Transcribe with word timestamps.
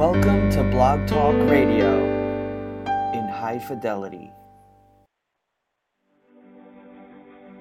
Welcome 0.00 0.48
to 0.52 0.62
Blog 0.62 1.06
Talk 1.06 1.34
Radio 1.50 2.02
in 3.12 3.28
high 3.28 3.62
fidelity. 3.68 4.32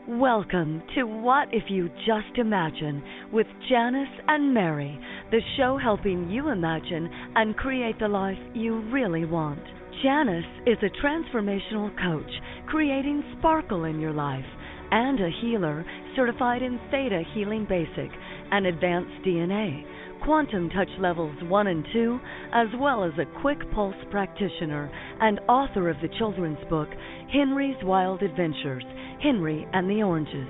Welcome 0.07 0.81
to 0.95 1.03
What 1.03 1.49
If 1.51 1.63
You 1.67 1.89
Just 2.07 2.37
Imagine 2.37 3.03
with 3.33 3.45
Janice 3.67 4.07
and 4.29 4.53
Mary, 4.53 4.97
the 5.31 5.41
show 5.57 5.77
helping 5.77 6.29
you 6.29 6.47
imagine 6.47 7.09
and 7.35 7.57
create 7.57 7.99
the 7.99 8.07
life 8.07 8.39
you 8.53 8.89
really 8.89 9.25
want. 9.25 9.59
Janice 10.01 10.45
is 10.65 10.77
a 10.81 11.05
transformational 11.05 11.91
coach 12.01 12.31
creating 12.67 13.21
sparkle 13.37 13.83
in 13.83 13.99
your 13.99 14.13
life 14.13 14.45
and 14.91 15.19
a 15.19 15.29
healer 15.41 15.85
certified 16.15 16.61
in 16.61 16.79
Theta 16.89 17.21
Healing 17.33 17.65
Basic 17.67 18.09
and 18.51 18.65
Advanced 18.65 19.25
DNA 19.27 19.83
quantum 20.23 20.69
touch 20.69 20.89
levels 20.99 21.35
1 21.43 21.67
and 21.67 21.85
2, 21.93 22.19
as 22.53 22.67
well 22.79 23.03
as 23.03 23.13
a 23.19 23.41
quick 23.41 23.59
pulse 23.71 23.95
practitioner 24.11 24.91
and 25.21 25.39
author 25.49 25.89
of 25.89 25.97
the 26.01 26.09
children's 26.17 26.63
book 26.69 26.89
Henry's 27.31 27.77
Wild 27.83 28.21
Adventures 28.21 28.83
Henry 29.21 29.67
and 29.73 29.89
the 29.89 30.03
Oranges. 30.03 30.47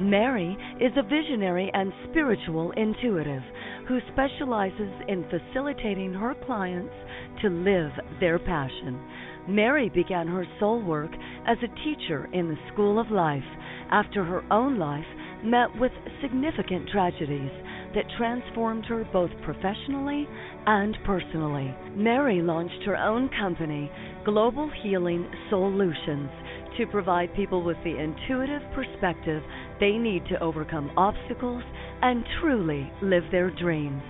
Mary 0.00 0.56
is 0.80 0.92
a 0.96 1.02
visionary 1.02 1.70
and 1.74 1.92
spiritual 2.10 2.72
intuitive 2.72 3.42
who 3.88 3.98
specializes 4.12 4.92
in 5.08 5.24
facilitating 5.28 6.12
her 6.14 6.34
clients 6.46 6.94
to 7.42 7.48
live 7.48 7.90
their 8.20 8.38
passion. 8.38 9.00
Mary 9.48 9.90
began 9.90 10.26
her 10.26 10.46
soul 10.58 10.82
work 10.82 11.10
as 11.46 11.58
a 11.62 11.84
teacher 11.84 12.28
in 12.32 12.48
the 12.48 12.58
School 12.72 12.98
of 12.98 13.10
Life 13.10 13.42
after 13.90 14.24
her 14.24 14.42
own 14.52 14.78
life 14.78 15.04
met 15.44 15.68
with 15.78 15.92
significant 16.22 16.88
tragedies 16.88 17.50
that 17.94 18.04
transformed 18.16 18.84
her 18.86 19.04
both 19.12 19.30
professionally 19.42 20.26
and 20.66 20.96
personally. 21.04 21.74
Mary 21.94 22.40
launched 22.42 22.82
her 22.84 22.96
own 22.96 23.28
company, 23.38 23.90
Global 24.24 24.70
Healing 24.82 25.30
Solutions, 25.50 26.30
to 26.78 26.86
provide 26.86 27.34
people 27.34 27.62
with 27.62 27.76
the 27.84 27.96
intuitive 27.98 28.62
perspective 28.74 29.42
they 29.80 29.92
need 29.92 30.24
to 30.26 30.40
overcome 30.40 30.90
obstacles 30.96 31.62
and 32.02 32.24
truly 32.40 32.90
live 33.02 33.24
their 33.30 33.50
dreams. 33.50 34.02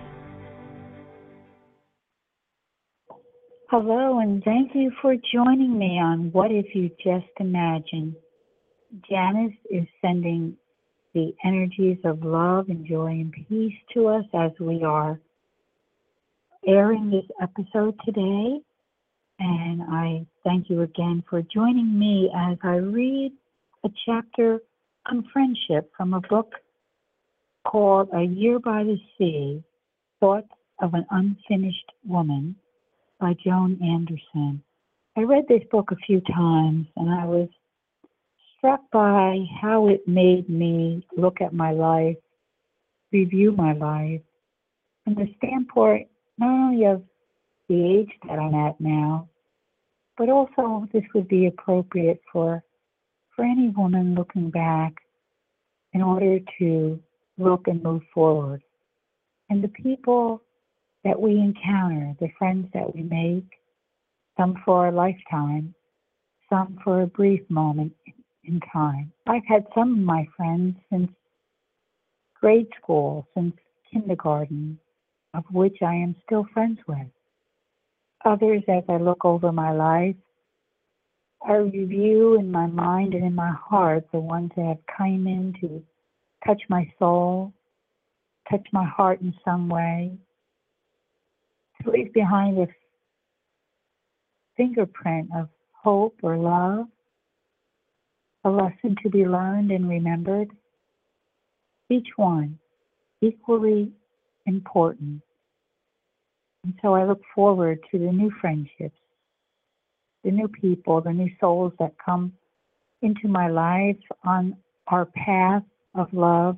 Hello, 3.68 4.18
and 4.18 4.44
thank 4.44 4.72
you 4.74 4.92
for 5.00 5.14
joining 5.32 5.78
me 5.78 5.98
on 5.98 6.30
What 6.32 6.50
If 6.50 6.66
You 6.74 6.90
Just 7.02 7.32
Imagine. 7.40 8.14
Janice 9.08 9.56
is 9.70 9.86
sending 10.02 10.58
the 11.14 11.34
energies 11.44 11.98
of 12.04 12.24
love 12.24 12.68
and 12.68 12.86
joy 12.86 13.06
and 13.06 13.32
peace 13.48 13.74
to 13.94 14.08
us 14.08 14.24
as 14.34 14.50
we 14.58 14.82
are 14.82 15.18
airing 16.66 17.10
this 17.10 17.24
episode 17.40 17.98
today. 18.04 18.60
And 19.38 19.82
I 19.82 20.26
thank 20.44 20.70
you 20.70 20.82
again 20.82 21.24
for 21.28 21.42
joining 21.42 21.98
me 21.98 22.30
as 22.34 22.56
I 22.62 22.76
read 22.76 23.32
a 23.84 23.90
chapter 24.06 24.60
on 25.10 25.28
friendship 25.32 25.90
from 25.96 26.14
a 26.14 26.20
book 26.20 26.54
called 27.64 28.08
A 28.14 28.22
Year 28.22 28.58
by 28.58 28.84
the 28.84 28.98
Sea 29.18 29.62
Thoughts 30.20 30.48
of 30.80 30.94
an 30.94 31.06
Unfinished 31.10 31.92
Woman 32.06 32.56
by 33.20 33.34
Joan 33.44 33.78
Anderson. 33.82 34.62
I 35.16 35.22
read 35.22 35.44
this 35.48 35.62
book 35.70 35.90
a 35.90 35.96
few 35.96 36.20
times 36.20 36.86
and 36.96 37.10
I 37.10 37.26
was 37.26 37.48
struck 38.62 38.80
by 38.92 39.44
how 39.60 39.88
it 39.88 40.06
made 40.06 40.48
me 40.48 41.04
look 41.16 41.40
at 41.40 41.52
my 41.52 41.72
life, 41.72 42.16
review 43.12 43.50
my 43.50 43.72
life, 43.72 44.20
from 45.02 45.14
the 45.16 45.34
standpoint 45.36 46.06
not 46.38 46.48
only 46.48 46.84
of 46.84 47.02
the 47.68 47.98
age 47.98 48.10
that 48.28 48.38
I'm 48.38 48.54
at 48.54 48.80
now, 48.80 49.28
but 50.16 50.28
also 50.28 50.86
this 50.92 51.02
would 51.12 51.26
be 51.26 51.46
appropriate 51.46 52.20
for 52.32 52.62
for 53.34 53.44
any 53.44 53.70
woman 53.70 54.14
looking 54.14 54.50
back 54.50 54.92
in 55.92 56.02
order 56.02 56.38
to 56.58 57.00
look 57.38 57.66
and 57.66 57.82
move 57.82 58.02
forward. 58.14 58.62
And 59.50 59.64
the 59.64 59.68
people 59.68 60.42
that 61.02 61.18
we 61.18 61.32
encounter, 61.32 62.14
the 62.20 62.28
friends 62.38 62.68
that 62.74 62.94
we 62.94 63.02
make, 63.02 63.48
some 64.36 64.54
for 64.64 64.88
a 64.88 64.92
lifetime, 64.92 65.74
some 66.48 66.78
for 66.84 67.02
a 67.02 67.06
brief 67.06 67.40
moment 67.48 67.92
in 68.44 68.60
time. 68.72 69.12
I've 69.26 69.46
had 69.46 69.66
some 69.74 69.92
of 69.92 69.98
my 69.98 70.26
friends 70.36 70.76
since 70.90 71.10
grade 72.40 72.68
school, 72.80 73.26
since 73.34 73.54
kindergarten, 73.92 74.78
of 75.34 75.44
which 75.50 75.78
I 75.82 75.94
am 75.94 76.16
still 76.26 76.46
friends 76.52 76.78
with. 76.86 77.06
Others, 78.24 78.62
as 78.68 78.84
I 78.88 78.96
look 78.96 79.24
over 79.24 79.52
my 79.52 79.72
life, 79.72 80.16
I 81.46 81.54
review 81.54 82.38
in 82.38 82.50
my 82.50 82.66
mind 82.66 83.14
and 83.14 83.24
in 83.24 83.34
my 83.34 83.50
heart 83.50 84.06
the 84.12 84.20
ones 84.20 84.50
that 84.56 84.64
have 84.66 84.96
come 84.96 85.26
in 85.26 85.54
to 85.60 85.82
touch 86.46 86.62
my 86.68 86.90
soul, 86.98 87.52
touch 88.50 88.66
my 88.72 88.84
heart 88.84 89.20
in 89.20 89.34
some 89.44 89.68
way, 89.68 90.12
to 91.82 91.90
leave 91.90 92.12
behind 92.12 92.58
a 92.58 92.68
fingerprint 94.56 95.30
of 95.34 95.48
hope 95.72 96.16
or 96.22 96.36
love 96.36 96.86
a 98.44 98.50
lesson 98.50 98.96
to 99.02 99.10
be 99.10 99.24
learned 99.24 99.70
and 99.70 99.88
remembered, 99.88 100.50
each 101.90 102.08
one 102.16 102.58
equally 103.20 103.92
important. 104.46 105.22
And 106.64 106.74
so 106.82 106.94
I 106.94 107.04
look 107.04 107.22
forward 107.34 107.80
to 107.90 107.98
the 107.98 108.12
new 108.12 108.30
friendships, 108.40 108.98
the 110.24 110.30
new 110.30 110.48
people, 110.48 111.00
the 111.00 111.12
new 111.12 111.30
souls 111.40 111.72
that 111.78 111.94
come 112.04 112.32
into 113.02 113.28
my 113.28 113.48
life 113.48 113.96
on 114.24 114.56
our 114.88 115.06
path 115.06 115.62
of 115.94 116.12
love. 116.12 116.56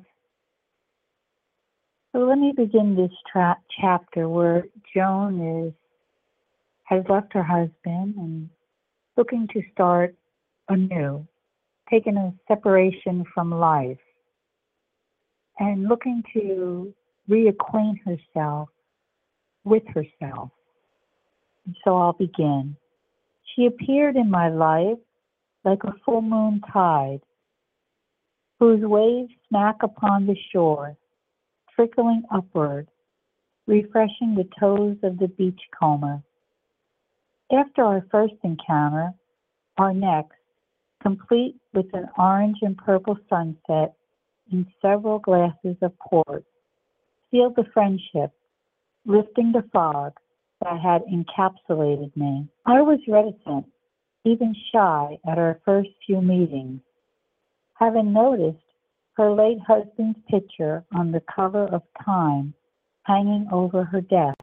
So 2.11 2.19
let 2.19 2.37
me 2.37 2.53
begin 2.55 2.95
this 2.95 3.11
tra- 3.31 3.57
chapter 3.81 4.29
where 4.29 4.65
Joan 4.95 5.65
is 5.65 5.73
has 6.85 7.03
left 7.09 7.33
her 7.33 7.43
husband 7.43 8.15
and 8.15 8.49
looking 9.17 9.47
to 9.53 9.61
start 9.73 10.15
anew 10.69 11.27
taken 11.89 12.17
a 12.17 12.33
separation 12.47 13.23
from 13.33 13.51
life 13.51 13.97
and 15.59 15.87
looking 15.87 16.23
to 16.33 16.93
reacquaint 17.29 17.99
herself 18.05 18.69
with 19.63 19.83
herself. 19.87 20.51
So 21.83 21.97
I'll 21.97 22.13
begin. 22.13 22.75
She 23.55 23.65
appeared 23.65 24.15
in 24.15 24.29
my 24.29 24.49
life 24.49 24.97
like 25.63 25.83
a 25.83 25.93
full 26.05 26.21
moon 26.21 26.61
tide, 26.71 27.21
whose 28.59 28.81
waves 28.81 29.31
smack 29.49 29.77
upon 29.81 30.27
the 30.27 30.35
shore, 30.51 30.95
trickling 31.73 32.23
upward, 32.31 32.87
refreshing 33.65 34.35
the 34.35 34.47
toes 34.59 34.97
of 35.03 35.17
the 35.17 35.27
beachcomber. 35.27 36.21
After 37.51 37.83
our 37.83 38.05
first 38.11 38.35
encounter, 38.43 39.13
our 39.77 39.93
next, 39.93 40.37
complete 41.05 41.55
with 41.73 41.85
an 41.93 42.07
orange 42.17 42.57
and 42.63 42.75
purple 42.77 43.15
sunset 43.29 43.93
and 44.51 44.65
several 44.81 45.19
glasses 45.19 45.77
of 45.83 45.91
port, 45.99 46.43
sealed 47.29 47.55
the 47.55 47.65
friendship, 47.73 48.31
lifting 49.05 49.51
the 49.51 49.63
fog 49.71 50.13
that 50.63 50.79
had 50.81 51.03
encapsulated 51.03 52.15
me. 52.17 52.47
I 52.65 52.81
was 52.81 52.99
reticent, 53.07 53.67
even 54.23 54.55
shy 54.73 55.19
at 55.29 55.37
our 55.37 55.59
first 55.63 55.89
few 56.07 56.21
meetings, 56.21 56.81
having 57.75 58.11
noticed 58.11 58.57
her 59.13 59.31
late 59.31 59.59
husband's 59.67 60.17
picture 60.27 60.83
on 60.95 61.11
the 61.11 61.21
cover 61.33 61.65
of 61.65 61.83
Time 62.03 62.53
hanging 63.03 63.47
over 63.51 63.83
her 63.83 64.01
desk. 64.01 64.39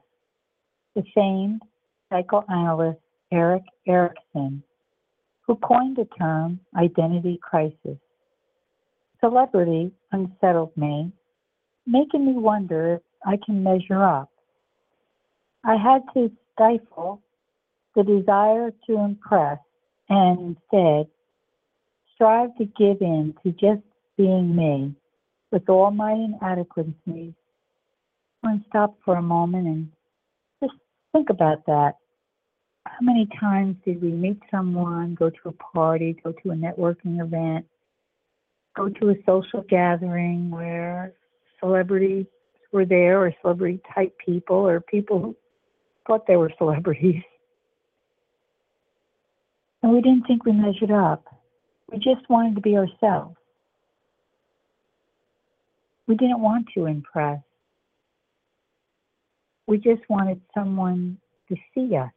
The 0.94 1.02
famed 1.12 1.62
psychoanalyst 2.08 3.00
Erik 3.32 3.64
Erikson 3.88 4.62
who 5.46 5.56
coined 5.56 5.96
the 5.96 6.08
term 6.18 6.60
identity 6.76 7.38
crisis. 7.42 7.98
Celebrity 9.20 9.92
unsettled 10.10 10.76
me, 10.76 11.12
making 11.86 12.26
me 12.26 12.32
wonder 12.32 12.94
if 12.94 13.02
I 13.26 13.38
can 13.44 13.62
measure 13.62 14.02
up 14.02 14.32
I 15.64 15.76
had 15.76 16.02
to 16.14 16.30
stifle 16.52 17.22
the 17.94 18.02
desire 18.02 18.72
to 18.86 18.98
impress 18.98 19.58
and 20.08 20.56
instead 20.56 21.06
strive 22.14 22.56
to 22.56 22.64
give 22.64 23.00
in 23.00 23.34
to 23.44 23.52
just 23.52 23.82
being 24.16 24.56
me 24.56 24.94
with 25.52 25.68
all 25.68 25.90
my 25.90 26.12
inadequacies. 26.12 27.34
And 28.44 28.64
stop 28.68 28.96
for 29.04 29.16
a 29.16 29.22
moment 29.22 29.68
and 29.68 29.92
just 30.60 30.74
think 31.12 31.30
about 31.30 31.64
that. 31.66 31.92
How 33.02 33.06
many 33.06 33.26
times 33.40 33.74
did 33.84 34.00
we 34.00 34.12
meet 34.12 34.40
someone, 34.48 35.16
go 35.16 35.28
to 35.28 35.48
a 35.48 35.52
party, 35.52 36.16
go 36.22 36.30
to 36.30 36.50
a 36.52 36.54
networking 36.54 37.20
event, 37.20 37.66
go 38.76 38.88
to 38.90 39.10
a 39.10 39.14
social 39.26 39.62
gathering 39.68 40.52
where 40.52 41.12
celebrities 41.58 42.26
were 42.70 42.84
there 42.84 43.18
or 43.20 43.34
celebrity 43.42 43.80
type 43.92 44.16
people 44.24 44.54
or 44.54 44.80
people 44.80 45.18
who 45.18 45.36
thought 46.06 46.28
they 46.28 46.36
were 46.36 46.52
celebrities. 46.58 47.22
And 49.82 49.92
we 49.92 50.00
didn't 50.00 50.28
think 50.28 50.44
we 50.44 50.52
measured 50.52 50.92
up. 50.92 51.24
We 51.90 51.98
just 51.98 52.30
wanted 52.30 52.54
to 52.54 52.60
be 52.60 52.76
ourselves. 52.76 53.34
We 56.06 56.14
didn't 56.14 56.40
want 56.40 56.68
to 56.76 56.86
impress. 56.86 57.40
We 59.66 59.78
just 59.78 60.08
wanted 60.08 60.40
someone 60.54 61.18
to 61.48 61.56
see 61.74 61.96
us 61.96 62.12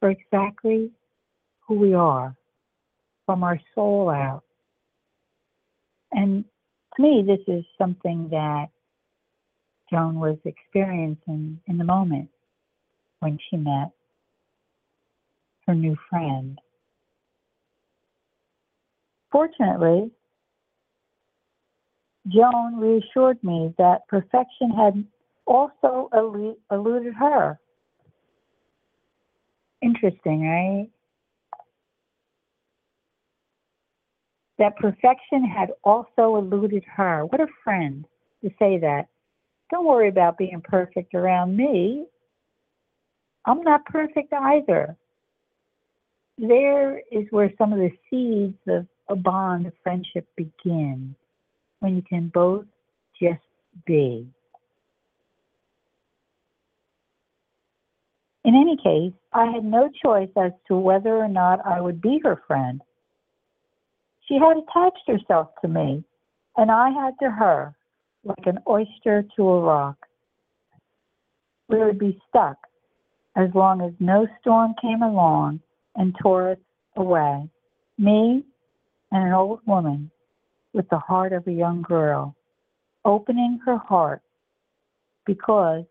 for 0.00 0.10
exactly 0.10 0.90
who 1.60 1.74
we 1.74 1.94
are, 1.94 2.34
from 3.26 3.44
our 3.44 3.60
soul 3.74 4.10
out. 4.10 4.42
And 6.10 6.44
to 6.96 7.02
me, 7.02 7.22
this 7.24 7.40
is 7.46 7.64
something 7.78 8.28
that 8.30 8.66
Joan 9.90 10.18
was 10.18 10.38
experiencing 10.44 11.60
in 11.66 11.78
the 11.78 11.84
moment 11.84 12.30
when 13.20 13.38
she 13.48 13.56
met 13.56 13.90
her 15.66 15.74
new 15.74 15.96
friend. 16.08 16.58
Fortunately, 19.30 20.10
Joan 22.28 22.76
reassured 22.78 23.42
me 23.44 23.74
that 23.78 24.08
perfection 24.08 24.70
had 24.70 25.04
also 25.46 26.08
eluded 26.70 27.14
her. 27.14 27.58
Interesting, 29.82 30.46
right? 30.46 30.88
That 34.58 34.76
perfection 34.76 35.44
had 35.44 35.70
also 35.84 36.36
eluded 36.36 36.84
her. 36.84 37.24
What 37.24 37.40
a 37.40 37.46
friend 37.64 38.04
to 38.44 38.50
say 38.58 38.78
that. 38.78 39.08
Don't 39.70 39.86
worry 39.86 40.08
about 40.08 40.36
being 40.36 40.60
perfect 40.62 41.14
around 41.14 41.56
me. 41.56 42.04
I'm 43.46 43.62
not 43.62 43.86
perfect 43.86 44.32
either. 44.32 44.96
There 46.36 46.98
is 47.10 47.26
where 47.30 47.52
some 47.56 47.72
of 47.72 47.78
the 47.78 47.92
seeds 48.10 48.58
of 48.68 48.86
a 49.08 49.16
bond 49.16 49.66
of 49.66 49.72
friendship 49.82 50.26
begin, 50.36 51.14
when 51.80 51.96
you 51.96 52.02
can 52.02 52.30
both 52.34 52.66
just 53.20 53.40
be. 53.86 54.26
In 58.50 58.56
any 58.56 58.76
case, 58.76 59.12
I 59.32 59.46
had 59.46 59.64
no 59.64 59.88
choice 60.04 60.28
as 60.36 60.50
to 60.66 60.76
whether 60.76 61.16
or 61.16 61.28
not 61.28 61.64
I 61.64 61.80
would 61.80 62.00
be 62.00 62.18
her 62.24 62.42
friend. 62.48 62.82
She 64.26 64.34
had 64.34 64.56
attached 64.56 65.06
herself 65.06 65.50
to 65.62 65.68
me, 65.68 66.02
and 66.56 66.68
I 66.68 66.90
had 66.90 67.14
to 67.22 67.30
her 67.30 67.76
like 68.24 68.46
an 68.46 68.58
oyster 68.68 69.24
to 69.36 69.48
a 69.48 69.60
rock. 69.60 70.04
We 71.68 71.78
would 71.78 72.00
be 72.00 72.20
stuck 72.28 72.56
as 73.36 73.54
long 73.54 73.82
as 73.82 73.92
no 74.00 74.26
storm 74.40 74.74
came 74.82 75.04
along 75.04 75.60
and 75.94 76.12
tore 76.20 76.50
us 76.50 76.58
away. 76.96 77.48
Me 77.98 78.42
and 79.12 79.28
an 79.28 79.32
old 79.32 79.60
woman 79.64 80.10
with 80.72 80.88
the 80.88 80.98
heart 80.98 81.32
of 81.32 81.46
a 81.46 81.52
young 81.52 81.82
girl, 81.82 82.34
opening 83.04 83.60
her 83.64 83.78
heart 83.78 84.22
because 85.24 85.84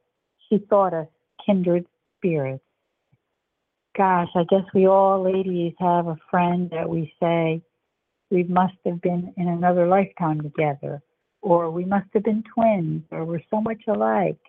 she 0.49 0.57
thought 0.57 0.93
us 0.93 1.07
kindred 1.45 1.85
spirits. 2.19 2.63
Gosh, 3.97 4.29
I 4.35 4.43
guess 4.49 4.63
we 4.73 4.87
all 4.87 5.23
ladies 5.23 5.73
have 5.79 6.07
a 6.07 6.17
friend 6.29 6.69
that 6.69 6.87
we 6.87 7.11
say 7.19 7.61
we 8.29 8.43
must 8.43 8.75
have 8.85 9.01
been 9.01 9.33
in 9.37 9.47
another 9.47 9.87
lifetime 9.87 10.41
together 10.41 11.01
or 11.41 11.69
we 11.69 11.85
must 11.85 12.07
have 12.13 12.23
been 12.23 12.43
twins, 12.53 13.03
or 13.11 13.25
we're 13.25 13.41
so 13.49 13.61
much 13.61 13.81
alike. 13.87 14.39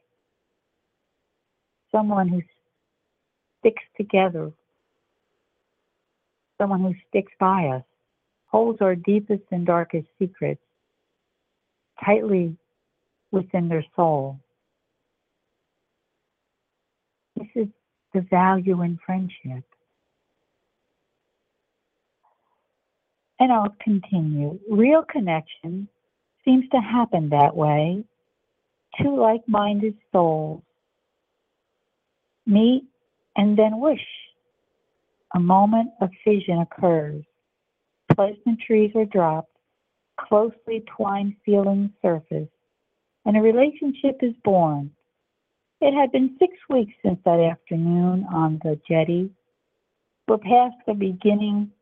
Someone 1.93 2.29
who 2.29 2.43
sticks 3.61 3.83
together, 3.97 4.53
someone 6.59 6.81
who 6.81 6.95
sticks 7.09 7.33
by 7.39 7.67
us, 7.67 7.85
holds 8.47 8.81
our 8.81 8.95
deepest 8.97 9.45
and 9.53 9.67
darkest 9.67 10.07
secrets 10.19 10.63
tightly 12.05 12.57
within 13.31 13.69
their 13.69 13.85
soul. 13.95 14.41
This 17.37 17.49
is 17.55 17.69
the 18.13 18.23
value 18.31 18.83
in 18.83 18.99
friendship. 19.05 19.65
And 23.39 23.53
I'll 23.53 23.75
continue. 23.81 24.59
Real 24.71 25.03
connection 25.03 25.89
seems 26.45 26.69
to 26.71 26.79
happen 26.79 27.31
that 27.31 27.57
way. 27.57 28.05
Two 29.01 29.17
like 29.19 29.43
minded 29.47 29.97
souls 30.13 30.63
meet 32.47 32.85
and 33.37 33.57
then 33.57 33.81
wish. 33.81 34.07
A 35.35 35.41
moment 35.41 35.91
of 36.01 36.11
fission 36.25 36.59
occurs. 36.59 37.25
Pleasantries 38.15 38.91
are 38.97 39.05
dropped, 39.05 39.57
closely 40.19 40.83
twined 40.97 41.37
feelings 41.45 41.91
surface, 42.03 42.49
and 43.25 43.37
a 43.37 43.41
relationship 43.41 44.19
is 44.23 44.35
born. 44.43 44.91
It 45.81 45.95
had 45.95 46.13
been 46.13 46.37
six 46.39 46.53
weeks 46.69 46.93
since 47.03 47.19
that 47.25 47.41
afternoon 47.41 48.27
on 48.33 48.61
the 48.63 48.79
jetty. 48.89 49.31
We're 50.29 50.39
past 50.39 50.77
the 50.87 50.95
beginning 50.95 51.73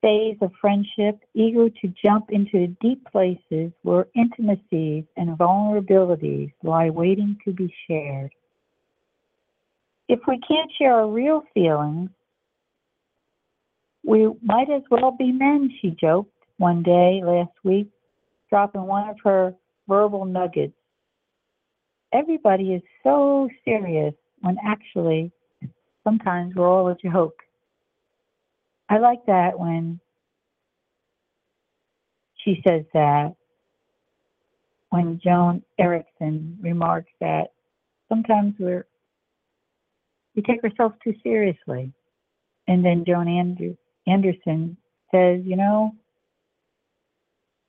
phase 0.00 0.36
of 0.40 0.50
friendship, 0.60 1.20
eager 1.34 1.68
to 1.68 1.94
jump 2.02 2.30
into 2.30 2.66
the 2.66 2.76
deep 2.80 3.06
places 3.10 3.70
where 3.82 4.06
intimacies 4.16 5.04
and 5.16 5.38
vulnerabilities 5.38 6.52
lie 6.62 6.90
waiting 6.90 7.36
to 7.44 7.52
be 7.52 7.72
shared. 7.86 8.32
If 10.08 10.20
we 10.26 10.40
can't 10.46 10.70
share 10.78 10.94
our 10.94 11.08
real 11.08 11.42
feelings, 11.54 12.10
we 14.04 14.28
might 14.42 14.70
as 14.70 14.82
well 14.90 15.12
be 15.16 15.30
men, 15.30 15.70
she 15.80 15.96
joked 16.00 16.34
one 16.56 16.82
day 16.82 17.22
last 17.24 17.52
week, 17.62 17.88
dropping 18.50 18.82
one 18.82 19.08
of 19.08 19.16
her 19.22 19.54
verbal 19.88 20.24
nuggets. 20.24 20.74
Everybody 22.12 22.74
is 22.74 22.82
so 23.02 23.48
serious 23.64 24.14
when 24.40 24.56
actually 24.64 25.32
sometimes 26.04 26.54
we're 26.54 26.68
all 26.68 26.88
a 26.88 26.96
joke. 26.96 27.42
I 28.88 28.98
like 28.98 29.24
that 29.26 29.58
when 29.58 30.00
she 32.44 32.62
says 32.66 32.84
that, 32.92 33.34
when 34.90 35.20
Joan 35.24 35.62
Erikson 35.78 36.58
remarks 36.60 37.10
that 37.20 37.52
sometimes 38.08 38.54
we're 38.58 38.84
we 40.34 40.42
take 40.42 40.62
ourselves 40.64 40.94
too 41.02 41.14
seriously. 41.22 41.92
And 42.68 42.84
then 42.84 43.04
Joan 43.06 43.28
Andrew, 43.28 43.76
Anderson 44.06 44.76
says, 45.14 45.42
you 45.44 45.56
know, 45.56 45.92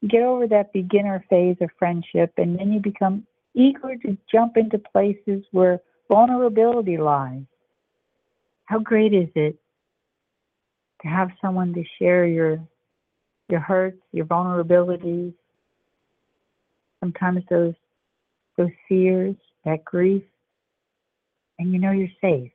get 0.07 0.21
over 0.21 0.47
that 0.47 0.73
beginner 0.73 1.23
phase 1.29 1.57
of 1.61 1.69
friendship 1.79 2.33
and 2.37 2.57
then 2.57 2.71
you 2.71 2.79
become 2.79 3.25
eager 3.53 3.95
to 3.97 4.17
jump 4.31 4.57
into 4.57 4.79
places 4.79 5.43
where 5.51 5.79
vulnerability 6.09 6.97
lies. 6.97 7.43
How 8.65 8.79
great 8.79 9.13
is 9.13 9.29
it 9.35 9.55
to 11.01 11.07
have 11.07 11.29
someone 11.41 11.73
to 11.73 11.83
share 11.99 12.25
your 12.25 12.59
your 13.49 13.59
hurts, 13.59 14.01
your 14.11 14.25
vulnerabilities, 14.25 15.33
sometimes 16.99 17.43
those 17.49 17.75
those 18.57 18.71
fears, 18.87 19.35
that 19.65 19.83
grief, 19.83 20.23
and 21.59 21.73
you 21.73 21.79
know 21.79 21.91
you're 21.91 22.07
safe. 22.21 22.51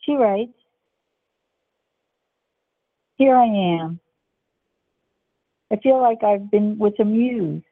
She 0.00 0.12
writes, 0.14 0.52
Here 3.16 3.36
I 3.36 3.44
am. 3.44 4.00
I 5.72 5.76
feel 5.76 6.00
like 6.00 6.22
I've 6.24 6.50
been 6.50 6.78
with 6.78 6.98
a 6.98 7.04
muse, 7.04 7.62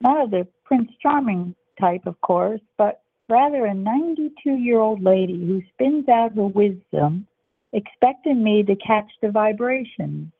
not 0.00 0.22
of 0.22 0.30
the 0.30 0.46
Prince 0.64 0.90
Charming 1.00 1.54
type, 1.78 2.06
of 2.06 2.20
course, 2.22 2.60
but 2.78 3.02
rather 3.28 3.66
a 3.66 3.74
92 3.74 4.50
year 4.50 4.78
old 4.78 5.02
lady 5.02 5.46
who 5.46 5.62
spins 5.72 6.08
out 6.08 6.34
her 6.34 6.46
wisdom, 6.46 7.26
expecting 7.72 8.42
me 8.42 8.62
to 8.62 8.76
catch 8.76 9.10
the 9.20 9.30
vibrations. 9.30 10.32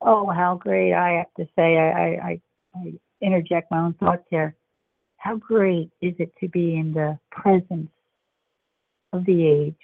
Oh, 0.00 0.28
how 0.28 0.56
great! 0.56 0.92
I 0.92 1.10
have 1.10 1.34
to 1.38 1.46
say, 1.54 1.78
I, 1.78 2.30
I, 2.30 2.40
I 2.74 2.92
interject 3.20 3.70
my 3.70 3.78
own 3.78 3.94
thoughts 3.94 4.24
here. 4.30 4.56
How 5.18 5.36
great 5.36 5.90
is 6.00 6.14
it 6.18 6.32
to 6.40 6.48
be 6.48 6.76
in 6.76 6.92
the 6.92 7.16
presence 7.30 7.90
of 9.12 9.24
the 9.24 9.46
aged, 9.46 9.76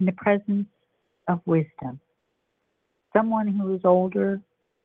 in 0.00 0.06
the 0.06 0.12
presence 0.12 0.66
of 1.28 1.40
wisdom? 1.46 1.98
Someone 3.14 3.48
who 3.48 3.74
is 3.74 3.80
older, 3.84 4.40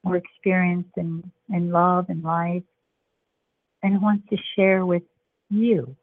more 0.06 0.16
experienced 0.16 0.92
in, 0.98 1.30
in 1.50 1.72
love 1.72 2.06
and 2.10 2.24
life, 2.24 2.64
and 3.84 4.02
wants 4.02 4.28
to 4.30 4.38
share 4.56 4.86
with 4.86 5.04
you. 5.50 5.96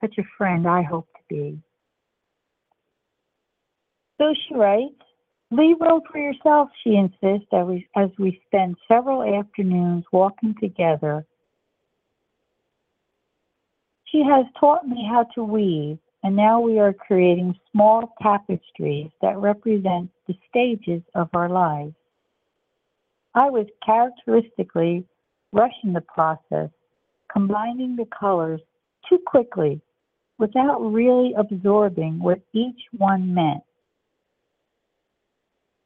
Such 0.00 0.18
a 0.18 0.24
friend 0.36 0.68
I 0.68 0.82
hope 0.82 1.08
to 1.14 1.34
be. 1.34 1.58
So 4.18 4.34
she 4.46 4.54
writes, 4.54 4.94
Leave 5.52 5.80
room 5.80 6.00
for 6.10 6.18
yourself, 6.18 6.68
she 6.82 6.96
insists, 6.96 7.48
as 7.52 7.66
we, 7.66 7.88
as 7.96 8.10
we 8.18 8.40
spend 8.46 8.76
several 8.88 9.22
afternoons 9.22 10.04
walking 10.12 10.54
together. 10.60 11.24
She 14.06 14.22
has 14.24 14.46
taught 14.58 14.88
me 14.88 15.06
how 15.08 15.24
to 15.34 15.44
weave, 15.44 15.98
and 16.24 16.34
now 16.34 16.60
we 16.60 16.80
are 16.80 16.92
creating 16.92 17.54
small 17.70 18.14
tapestries 18.20 19.10
that 19.22 19.36
represent 19.36 20.10
the 20.26 20.34
stages 20.48 21.02
of 21.14 21.28
our 21.32 21.48
lives. 21.48 21.94
I 23.36 23.50
was 23.50 23.66
characteristically 23.84 25.04
rushing 25.52 25.92
the 25.92 26.00
process, 26.00 26.70
combining 27.30 27.94
the 27.94 28.06
colors 28.18 28.60
too 29.08 29.18
quickly 29.26 29.80
without 30.38 30.80
really 30.80 31.34
absorbing 31.38 32.18
what 32.18 32.40
each 32.52 32.80
one 32.96 33.32
meant 33.32 33.62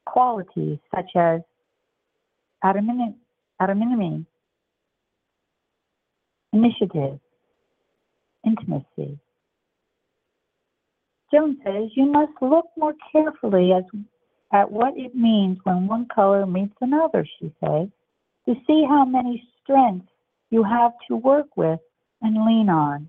qualities 0.07 0.79
such 0.95 1.11
as 1.17 1.41
anonymity, 2.65 4.27
initiative, 6.53 7.19
intimacy. 8.45 9.19
Joan 11.33 11.59
says 11.65 11.91
you 11.95 12.07
must 12.07 12.33
look 12.41 12.67
more 12.77 12.95
carefully 13.13 13.73
as, 13.73 13.85
at 14.53 14.71
what 14.71 14.97
it 14.97 15.15
means 15.15 15.59
when 15.65 15.87
one 15.87 16.07
color 16.13 16.47
meets 16.47 16.75
another, 16.81 17.27
she 17.39 17.53
says, 17.65 17.89
to 18.47 18.55
see 18.67 18.85
how 18.89 19.05
many 19.05 19.43
strengths 19.63 20.09
you 20.51 20.63
have 20.63 20.93
to 21.09 21.17
work 21.17 21.57
with 21.57 21.79
and 22.23 22.45
lean 22.45 22.69
on. 22.69 23.09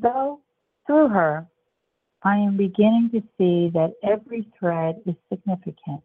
Though, 0.00 0.40
through 0.86 1.08
her, 1.08 1.46
I 2.22 2.36
am 2.36 2.56
beginning 2.56 3.10
to 3.12 3.20
see 3.38 3.70
that 3.74 3.94
every 4.02 4.46
thread 4.58 5.00
is 5.06 5.14
significant. 5.28 6.02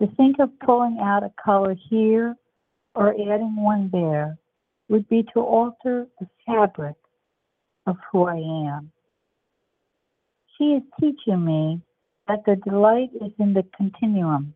To 0.00 0.06
think 0.16 0.36
of 0.38 0.50
pulling 0.60 0.98
out 1.00 1.22
a 1.22 1.32
color 1.42 1.76
here 1.90 2.36
or 2.94 3.10
adding 3.10 3.56
one 3.56 3.90
there 3.92 4.38
would 4.88 5.08
be 5.08 5.22
to 5.34 5.40
alter 5.40 6.06
the 6.20 6.28
fabric 6.46 6.96
of 7.86 7.96
who 8.10 8.24
I 8.24 8.36
am. 8.36 8.90
She 10.62 10.74
is 10.74 10.82
teaching 11.00 11.44
me 11.44 11.80
that 12.28 12.44
the 12.46 12.54
delight 12.54 13.10
is 13.20 13.32
in 13.40 13.52
the 13.52 13.64
continuum. 13.76 14.54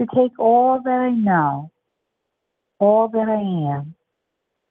To 0.00 0.06
take 0.12 0.36
all 0.40 0.80
that 0.82 0.90
I 0.90 1.10
know, 1.10 1.70
all 2.80 3.06
that 3.06 3.28
I 3.28 3.76
am, 3.78 3.94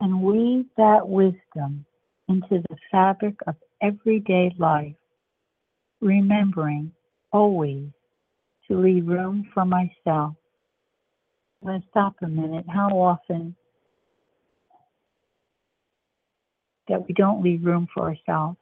and 0.01 0.22
weave 0.22 0.65
that 0.75 1.08
wisdom 1.08 1.86
into 2.27 2.62
the 2.70 2.75
fabric 2.91 3.36
of 3.48 3.56
everyday 3.82 4.53
life, 4.60 4.96
remembering 6.01 6.91
always 7.32 7.88
to 8.68 8.77
leave 8.77 9.08
room 9.08 9.48
for 9.53 9.63
myself. 9.63 10.34
Let's 11.62 11.86
stop 11.89 12.15
a 12.22 12.27
minute. 12.27 12.65
How 12.68 12.89
often 12.89 13.56
that 16.89 17.08
we 17.08 17.13
don't 17.13 17.41
leave 17.41 17.63
room 17.63 17.88
for 17.94 18.10
ourselves? 18.10 18.58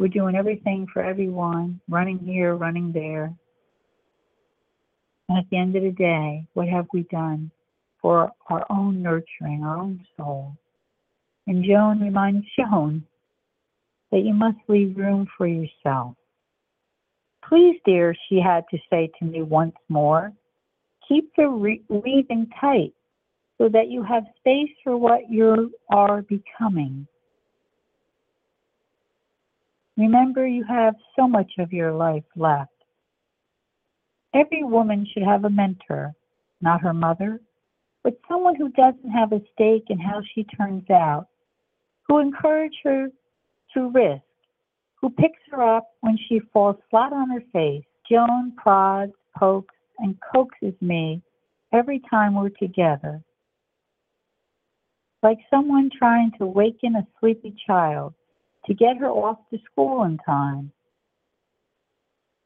We're 0.00 0.08
doing 0.08 0.34
everything 0.34 0.86
for 0.90 1.04
everyone, 1.04 1.78
running 1.86 2.18
here, 2.20 2.54
running 2.54 2.90
there. 2.90 3.34
And 5.28 5.36
at 5.36 5.44
the 5.50 5.58
end 5.58 5.76
of 5.76 5.82
the 5.82 5.90
day, 5.90 6.46
what 6.54 6.68
have 6.68 6.86
we 6.94 7.02
done 7.12 7.50
for 8.00 8.32
our 8.48 8.64
own 8.70 9.02
nurturing, 9.02 9.62
our 9.62 9.76
own 9.76 10.00
soul? 10.16 10.56
And 11.46 11.62
Joan 11.62 12.00
reminds 12.00 12.46
Joan 12.58 13.04
that 14.10 14.20
you 14.20 14.32
must 14.32 14.56
leave 14.68 14.96
room 14.96 15.28
for 15.36 15.46
yourself. 15.46 16.16
Please, 17.46 17.78
dear, 17.84 18.16
she 18.30 18.40
had 18.40 18.64
to 18.70 18.78
say 18.88 19.10
to 19.18 19.26
me 19.26 19.42
once 19.42 19.76
more, 19.90 20.32
keep 21.06 21.30
the 21.36 21.46
re- 21.46 21.82
weaving 21.90 22.48
tight 22.58 22.94
so 23.58 23.68
that 23.68 23.90
you 23.90 24.02
have 24.02 24.24
space 24.38 24.70
for 24.82 24.96
what 24.96 25.28
you 25.28 25.74
are 25.90 26.22
becoming. 26.22 27.06
Remember, 30.00 30.46
you 30.46 30.64
have 30.64 30.94
so 31.14 31.28
much 31.28 31.52
of 31.58 31.74
your 31.74 31.92
life 31.92 32.24
left. 32.34 32.72
Every 34.34 34.64
woman 34.64 35.06
should 35.12 35.24
have 35.24 35.44
a 35.44 35.50
mentor, 35.50 36.14
not 36.62 36.80
her 36.80 36.94
mother, 36.94 37.38
but 38.02 38.18
someone 38.26 38.56
who 38.56 38.70
doesn't 38.70 39.10
have 39.10 39.32
a 39.32 39.42
stake 39.52 39.84
in 39.90 39.98
how 39.98 40.22
she 40.34 40.44
turns 40.44 40.88
out, 40.88 41.26
who 42.08 42.18
encourages 42.18 42.78
her 42.82 43.08
to 43.74 43.90
risk, 43.90 44.22
who 44.94 45.10
picks 45.10 45.42
her 45.50 45.62
up 45.62 45.90
when 46.00 46.16
she 46.16 46.40
falls 46.50 46.76
flat 46.88 47.12
on 47.12 47.28
her 47.28 47.44
face. 47.52 47.84
Joan 48.10 48.54
prods, 48.56 49.12
pokes, 49.36 49.74
and 49.98 50.16
coaxes 50.34 50.80
me 50.80 51.20
every 51.74 52.00
time 52.08 52.34
we're 52.34 52.48
together. 52.48 53.20
Like 55.22 55.40
someone 55.50 55.90
trying 55.90 56.32
to 56.38 56.46
waken 56.46 56.96
a 56.96 57.06
sleepy 57.20 57.54
child 57.66 58.14
to 58.66 58.74
get 58.74 58.98
her 58.98 59.08
off 59.08 59.38
to 59.50 59.58
school 59.70 60.04
in 60.04 60.18
time. 60.18 60.72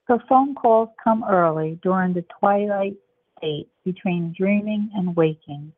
Her 0.04 0.18
phone 0.28 0.54
calls 0.54 0.90
come 1.02 1.24
early 1.24 1.78
during 1.82 2.12
the 2.12 2.24
twilight 2.38 2.94
state 3.38 3.68
between 3.84 4.34
dreaming 4.36 4.90
and 4.94 5.16
waking. 5.16 5.72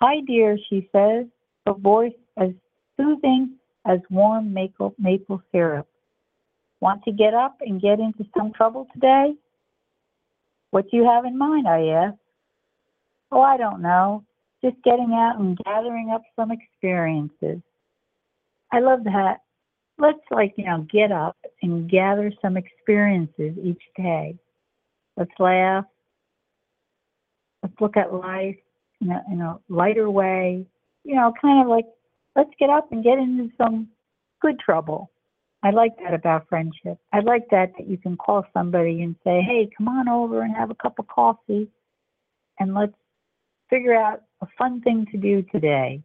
Hi, 0.00 0.20
dear, 0.26 0.58
she 0.68 0.88
says, 0.92 1.26
her 1.66 1.74
voice 1.74 2.12
as 2.36 2.50
soothing 2.96 3.54
as 3.86 4.00
warm 4.10 4.52
maple, 4.52 4.94
syrup. 5.52 5.86
Want 6.80 7.02
to 7.04 7.12
get 7.12 7.34
up 7.34 7.56
and 7.60 7.80
get 7.80 8.00
into 8.00 8.26
some 8.36 8.52
trouble 8.52 8.86
today? 8.92 9.34
What 10.70 10.90
do 10.90 10.96
you 10.96 11.04
have 11.04 11.24
in 11.24 11.38
mind? 11.38 11.66
I 11.66 11.86
ask. 11.86 12.16
Oh, 13.32 13.40
I 13.40 13.56
don't 13.56 13.80
know. 13.80 14.24
Just 14.62 14.76
getting 14.84 15.12
out 15.12 15.38
and 15.38 15.58
gathering 15.64 16.10
up 16.12 16.22
some 16.34 16.50
experiences. 16.50 17.60
I 18.72 18.80
love 18.80 19.04
that. 19.04 19.38
Let's, 19.98 20.20
like, 20.30 20.54
you 20.56 20.64
know, 20.64 20.86
get 20.92 21.10
up 21.10 21.36
and 21.62 21.88
gather 21.90 22.30
some 22.42 22.56
experiences 22.56 23.56
each 23.62 23.82
day. 23.96 24.36
Let's 25.16 25.30
laugh. 25.38 25.86
Let's 27.62 27.74
look 27.80 27.96
at 27.96 28.12
life 28.12 28.56
in 29.00 29.10
a, 29.10 29.22
in 29.30 29.40
a 29.40 29.58
lighter 29.68 30.10
way. 30.10 30.66
You 31.04 31.14
know, 31.14 31.32
kind 31.40 31.62
of 31.62 31.68
like 31.68 31.86
let's 32.34 32.50
get 32.58 32.70
up 32.70 32.92
and 32.92 33.02
get 33.02 33.18
into 33.18 33.50
some 33.56 33.88
good 34.40 34.58
trouble. 34.58 35.10
I 35.62 35.70
like 35.70 35.92
that 36.02 36.14
about 36.14 36.48
friendship. 36.48 36.98
I 37.12 37.20
like 37.20 37.48
that 37.50 37.72
that 37.78 37.88
you 37.88 37.96
can 37.96 38.16
call 38.16 38.44
somebody 38.52 39.02
and 39.02 39.16
say, 39.24 39.40
"Hey, 39.40 39.68
come 39.76 39.88
on 39.88 40.08
over 40.08 40.42
and 40.42 40.54
have 40.54 40.70
a 40.70 40.74
cup 40.74 40.98
of 40.98 41.06
coffee, 41.08 41.68
and 42.60 42.74
let's 42.74 42.94
figure 43.70 43.94
out 43.94 44.22
a 44.42 44.46
fun 44.58 44.80
thing 44.82 45.06
to 45.10 45.16
do 45.16 45.42
today." 45.42 46.02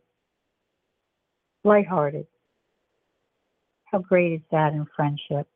Lighthearted. 1.64 2.26
How 3.92 4.00
great 4.00 4.34
is 4.34 4.42
that 4.52 4.74
in 4.74 4.86
friendship? 4.96 5.48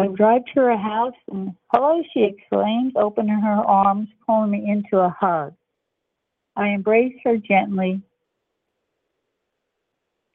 I 0.00 0.06
drive 0.08 0.42
to 0.54 0.60
her 0.60 0.76
house 0.76 1.14
and, 1.30 1.54
hello, 1.72 2.02
she 2.12 2.24
exclaims, 2.24 2.94
opening 2.96 3.38
her 3.38 3.62
arms, 3.64 4.08
pulling 4.26 4.50
me 4.50 4.68
into 4.68 4.98
a 4.98 5.14
hug. 5.20 5.54
I 6.56 6.68
embrace 6.68 7.14
her 7.24 7.36
gently, 7.36 8.02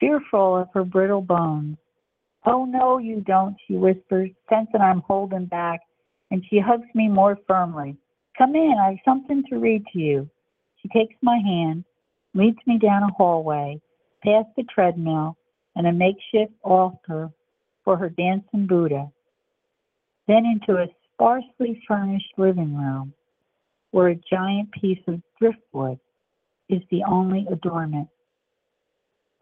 fearful 0.00 0.56
of 0.56 0.68
her 0.72 0.84
brittle 0.84 1.20
bones. 1.20 1.76
Oh, 2.46 2.64
no, 2.64 2.98
you 2.98 3.20
don't, 3.20 3.56
she 3.66 3.74
whispers, 3.74 4.30
sensing 4.48 4.80
I'm 4.80 5.00
holding 5.00 5.46
back, 5.46 5.80
and 6.30 6.44
she 6.48 6.60
hugs 6.60 6.88
me 6.94 7.08
more 7.08 7.36
firmly. 7.46 7.96
Come 8.38 8.54
in, 8.54 8.76
I 8.80 8.90
have 8.90 8.98
something 9.04 9.42
to 9.50 9.58
read 9.58 9.84
to 9.92 9.98
you. 9.98 10.30
She 10.92 10.98
takes 10.98 11.16
my 11.22 11.38
hand, 11.38 11.84
leads 12.34 12.58
me 12.66 12.78
down 12.78 13.02
a 13.02 13.12
hallway, 13.12 13.80
past 14.22 14.48
the 14.56 14.62
treadmill, 14.64 15.36
and 15.74 15.86
a 15.86 15.92
makeshift 15.92 16.52
altar 16.62 17.30
for 17.84 17.96
her 17.96 18.10
dancing 18.10 18.66
Buddha 18.66 19.10
then 20.28 20.44
into 20.44 20.80
a 20.80 20.88
sparsely 21.14 21.82
furnished 21.86 22.32
living 22.36 22.76
room 22.76 23.12
where 23.92 24.08
a 24.08 24.20
giant 24.30 24.70
piece 24.72 25.02
of 25.06 25.22
driftwood 25.40 25.98
is 26.68 26.82
the 26.90 27.02
only 27.08 27.46
adornment. 27.50 28.08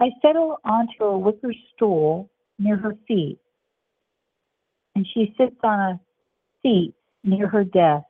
I 0.01 0.11
settle 0.23 0.59
onto 0.65 1.05
a 1.05 1.19
wicker 1.19 1.55
stool 1.75 2.31
near 2.59 2.77
her 2.77 2.97
feet. 3.09 3.39
and 4.97 5.07
she 5.13 5.35
sits 5.37 5.57
on 5.65 5.81
a 5.81 6.01
seat 6.63 6.95
near 7.25 7.49
her 7.49 7.65
desk. 7.65 8.07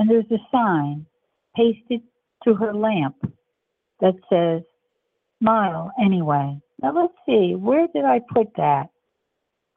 And 0.00 0.08
there's 0.08 0.30
a 0.30 0.38
sign 0.50 1.04
pasted 1.54 2.00
to 2.44 2.54
her 2.54 2.72
lamp 2.72 3.16
that 4.00 4.14
says, 4.32 4.62
Smile 5.40 5.92
anyway. 6.02 6.58
Now 6.82 6.94
let's 6.98 7.12
see, 7.26 7.54
where 7.54 7.86
did 7.94 8.06
I 8.06 8.20
put 8.32 8.48
that? 8.56 8.88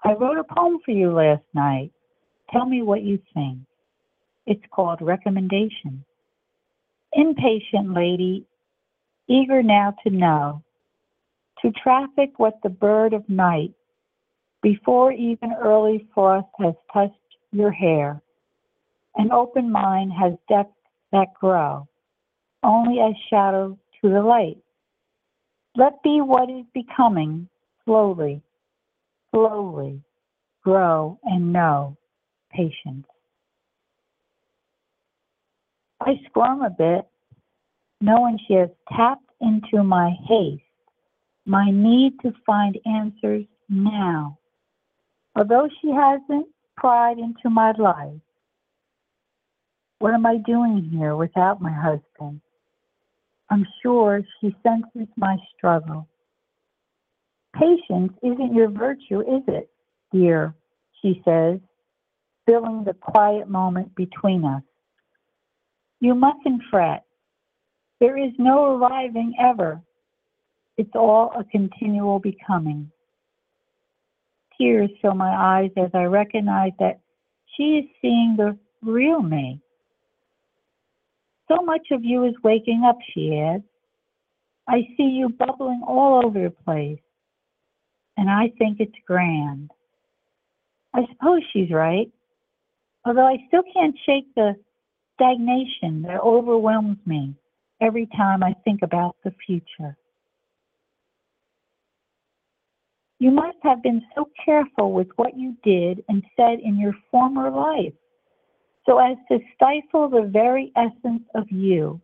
I 0.01 0.13
wrote 0.13 0.37
a 0.37 0.45
poem 0.45 0.79
for 0.85 0.91
you 0.91 1.11
last 1.11 1.43
night. 1.53 1.91
Tell 2.53 2.65
me 2.65 2.83
what 2.83 3.03
you 3.03 3.19
think. 3.33 3.59
It's 4.45 4.63
called 4.71 5.01
Recommendation. 5.01 6.05
Impatient 7.11 7.93
lady, 7.93 8.45
eager 9.27 9.61
now 9.61 9.93
to 10.07 10.09
know, 10.09 10.63
to 11.61 11.71
traffic 11.71 12.39
what 12.39 12.59
the 12.63 12.69
bird 12.69 13.11
of 13.11 13.27
night, 13.27 13.73
before 14.61 15.11
even 15.11 15.51
early 15.61 16.07
frost 16.13 16.47
has 16.61 16.75
touched 16.93 17.13
your 17.51 17.71
hair, 17.71 18.21
an 19.15 19.31
open 19.31 19.71
mind 19.71 20.11
has 20.13 20.33
depths 20.49 20.73
that 21.11 21.33
grow, 21.39 21.87
only 22.63 22.99
as 22.99 23.13
shadow 23.29 23.77
to 24.01 24.09
the 24.09 24.21
light. 24.21 24.57
Let 25.75 26.01
be 26.03 26.21
what 26.21 26.49
is 26.49 26.65
becoming, 26.73 27.47
slowly, 27.85 28.41
slowly, 29.31 30.01
grow 30.63 31.19
and 31.23 31.51
know 31.51 31.97
patience. 32.51 33.07
I 35.99 36.19
squirm 36.29 36.61
a 36.61 36.69
bit, 36.69 37.07
knowing 38.01 38.39
she 38.47 38.55
has 38.55 38.69
tapped 38.95 39.29
into 39.41 39.83
my 39.83 40.11
haste, 40.27 40.61
my 41.45 41.69
need 41.71 42.19
to 42.21 42.33
find 42.45 42.77
answers 42.85 43.45
now. 43.69 44.37
Although 45.35 45.69
she 45.81 45.91
hasn't 45.91 46.47
pried 46.77 47.17
into 47.17 47.49
my 47.49 47.71
life, 47.77 48.19
what 50.03 50.13
am 50.13 50.25
I 50.25 50.35
doing 50.35 50.89
here 50.91 51.15
without 51.15 51.61
my 51.61 51.71
husband? 51.71 52.41
I'm 53.49 53.65
sure 53.81 54.21
she 54.41 54.53
senses 54.61 55.07
my 55.15 55.37
struggle. 55.55 56.09
Patience 57.55 58.11
isn't 58.21 58.53
your 58.53 58.69
virtue, 58.69 59.21
is 59.21 59.43
it, 59.47 59.69
dear? 60.11 60.55
She 61.01 61.21
says, 61.23 61.61
filling 62.45 62.83
the 62.83 62.95
quiet 62.95 63.47
moment 63.47 63.95
between 63.95 64.43
us. 64.43 64.61
You 66.01 66.15
mustn't 66.15 66.63
fret. 66.69 67.05
There 68.01 68.17
is 68.17 68.33
no 68.37 68.75
arriving 68.75 69.35
ever. 69.39 69.79
It's 70.75 70.95
all 70.95 71.31
a 71.39 71.45
continual 71.45 72.19
becoming. 72.19 72.91
Tears 74.57 74.89
fill 75.01 75.15
my 75.15 75.33
eyes 75.33 75.71
as 75.77 75.91
I 75.93 76.03
recognize 76.03 76.73
that 76.79 76.99
she 77.55 77.77
is 77.77 77.85
seeing 78.01 78.35
the 78.35 78.57
real 78.81 79.21
me. 79.21 79.61
So 81.53 81.63
much 81.63 81.87
of 81.91 82.03
you 82.03 82.23
is 82.25 82.33
waking 82.43 82.83
up, 82.83 82.97
she 83.13 83.37
adds. 83.37 83.63
I 84.67 84.87
see 84.97 85.03
you 85.03 85.29
bubbling 85.29 85.83
all 85.85 86.25
over 86.25 86.41
the 86.41 86.49
place, 86.49 87.01
and 88.17 88.29
I 88.29 88.51
think 88.57 88.79
it's 88.79 88.95
grand. 89.05 89.69
I 90.93 91.01
suppose 91.11 91.41
she's 91.51 91.69
right, 91.69 92.09
although 93.05 93.27
I 93.27 93.37
still 93.47 93.63
can't 93.73 93.95
shake 94.05 94.33
the 94.35 94.55
stagnation 95.15 96.01
that 96.03 96.21
overwhelms 96.21 96.97
me 97.05 97.35
every 97.81 98.07
time 98.15 98.41
I 98.41 98.55
think 98.63 98.81
about 98.81 99.17
the 99.23 99.33
future. 99.45 99.97
You 103.19 103.31
must 103.31 103.57
have 103.63 103.83
been 103.83 104.01
so 104.15 104.29
careful 104.43 104.91
with 104.91 105.07
what 105.17 105.37
you 105.37 105.55
did 105.63 106.03
and 106.09 106.23
said 106.35 106.59
in 106.63 106.79
your 106.79 106.95
former 107.11 107.49
life 107.49 107.93
so 108.85 108.99
as 108.99 109.17
to 109.31 109.39
stifle 109.55 110.09
the 110.09 110.29
very 110.31 110.71
essence 110.75 111.23
of 111.35 111.49
you. 111.49 111.99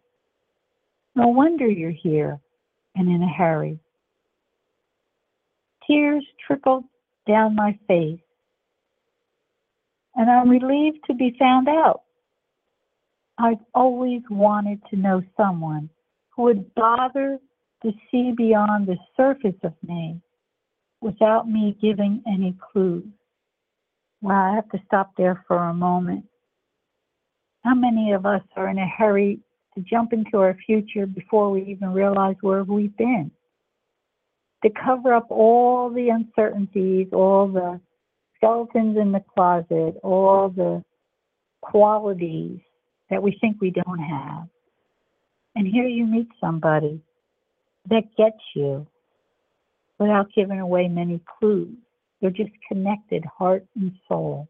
No 1.16 1.28
wonder 1.28 1.68
you're 1.68 1.92
here 1.92 2.40
and 2.96 3.10
in 3.10 3.22
a 3.22 3.34
hurry. 3.34 3.80
Tears 5.86 6.26
trickled 6.46 6.84
down 7.28 7.56
my 7.56 7.78
face, 7.88 8.20
and 10.16 10.30
I'm 10.30 10.50
relieved 10.50 11.00
to 11.08 11.14
be 11.14 11.36
found 11.40 11.68
out. 11.68 12.04
I've 13.38 13.64
always 13.74 14.22
wanted 14.30 14.82
to 14.90 14.98
know 14.98 15.24
someone 15.38 15.90
who 16.30 16.44
would 16.44 16.74
bother 16.76 17.40
to 17.84 17.92
see 18.12 18.34
beyond 18.36 18.88
the 18.88 18.98
surface 19.16 19.60
of 19.64 19.74
me 19.86 20.22
without 21.02 21.50
me 21.50 21.78
giving 21.82 22.22
any 22.28 22.56
clues. 22.72 23.06
Well, 24.22 24.36
I 24.36 24.56
have 24.56 24.70
to 24.72 24.82
stop 24.86 25.12
there 25.18 25.44
for 25.48 25.58
a 25.58 25.74
moment. 25.74 26.26
How 27.64 27.76
many 27.76 28.14
of 28.14 28.26
us 28.26 28.42
are 28.56 28.70
in 28.70 28.78
a 28.78 28.88
hurry 28.88 29.40
to 29.76 29.82
jump 29.82 30.14
into 30.14 30.38
our 30.38 30.58
future 30.66 31.06
before 31.06 31.52
we 31.52 31.64
even 31.64 31.94
realize 31.94 32.36
where 32.42 32.64
we've 32.64 32.96
been? 32.98 33.32
To 34.64 34.70
cover 34.70 35.14
up 35.14 35.28
all 35.30 35.90
the 35.90 36.10
uncertainties, 36.10 37.08
all 37.14 37.48
the 37.48 37.80
skeletons 38.36 38.98
in 38.98 39.12
the 39.12 39.24
closet, 39.34 40.00
all 40.04 40.50
the 40.50 40.84
qualities 41.62 42.60
that 43.10 43.22
we 43.22 43.38
think 43.40 43.58
we 43.60 43.72
don't 43.72 44.00
have. 44.00 44.48
And 45.56 45.68
here 45.68 45.88
you 45.88 46.06
meet 46.06 46.28
somebody 46.40 47.02
that 47.90 48.04
gets 48.18 48.40
you 48.56 48.88
without 49.98 50.28
giving 50.34 50.60
away 50.60 50.88
many 50.88 51.22
clues. 51.40 51.76
They're 52.22 52.30
just 52.30 52.52
connected, 52.68 53.26
heart 53.26 53.66
and 53.76 53.92
soul. 54.08 54.48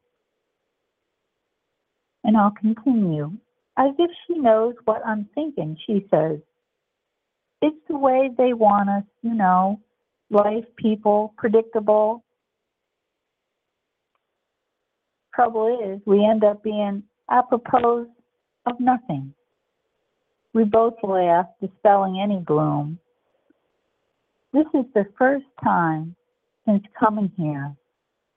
And 2.29 2.37
I'll 2.37 2.51
continue. 2.51 3.31
As 3.75 3.89
if 3.97 4.11
she 4.27 4.37
knows 4.37 4.75
what 4.85 5.03
I'm 5.03 5.27
thinking, 5.33 5.75
she 5.87 6.05
says, 6.11 6.37
It's 7.63 7.75
the 7.87 7.97
way 7.97 8.29
they 8.37 8.53
want 8.53 8.87
us, 8.87 9.03
you 9.23 9.33
know, 9.33 9.81
life, 10.29 10.65
people, 10.75 11.33
predictable. 11.37 12.23
Trouble 15.33 15.79
is, 15.83 16.01
we 16.05 16.23
end 16.23 16.43
up 16.43 16.61
being 16.61 17.01
apropos 17.31 18.05
of 18.67 18.79
nothing. 18.79 19.33
We 20.53 20.65
both 20.65 21.01
laugh, 21.01 21.47
dispelling 21.59 22.21
any 22.21 22.41
gloom. 22.41 22.99
This 24.53 24.67
is 24.75 24.85
the 24.93 25.07
first 25.17 25.47
time 25.63 26.15
since 26.67 26.83
coming 26.99 27.31
here 27.35 27.75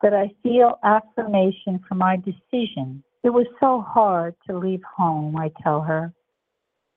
that 0.00 0.14
I 0.14 0.31
feel 0.42 0.78
affirmation 0.83 1.78
for 1.87 1.94
my 1.94 2.16
decision. 2.16 3.05
It 3.22 3.30
was 3.30 3.46
so 3.61 3.80
hard 3.80 4.35
to 4.48 4.58
leave 4.58 4.82
home, 4.82 5.37
I 5.37 5.50
tell 5.62 5.80
her, 5.82 6.12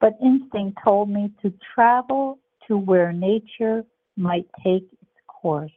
but 0.01 0.13
instinct 0.23 0.79
told 0.83 1.09
me 1.09 1.31
to 1.41 1.53
travel 1.73 2.39
to 2.67 2.77
where 2.77 3.13
nature 3.13 3.83
might 4.17 4.47
take 4.63 4.83
its 4.83 5.11
course. 5.27 5.71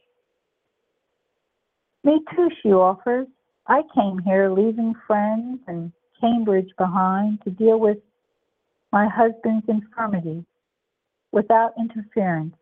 Me 2.03 2.19
too, 2.35 2.49
she 2.61 2.69
offers. 2.69 3.27
I 3.67 3.83
came 3.93 4.17
here 4.19 4.49
leaving 4.49 4.95
friends 5.05 5.59
and 5.67 5.91
Cambridge 6.19 6.69
behind 6.77 7.41
to 7.43 7.51
deal 7.51 7.79
with 7.79 7.97
my 8.91 9.07
husband's 9.07 9.65
infirmity 9.69 10.43
without 11.31 11.73
interference. 11.77 12.55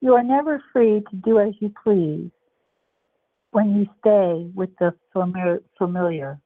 You 0.00 0.14
are 0.14 0.22
never 0.22 0.62
free 0.72 1.02
to 1.08 1.16
do 1.16 1.38
as 1.38 1.54
you 1.60 1.72
please 1.82 2.30
when 3.54 3.76
you 3.76 3.88
stay 4.00 4.50
with 4.52 4.70
the 4.80 4.92
familiar. 5.78 6.40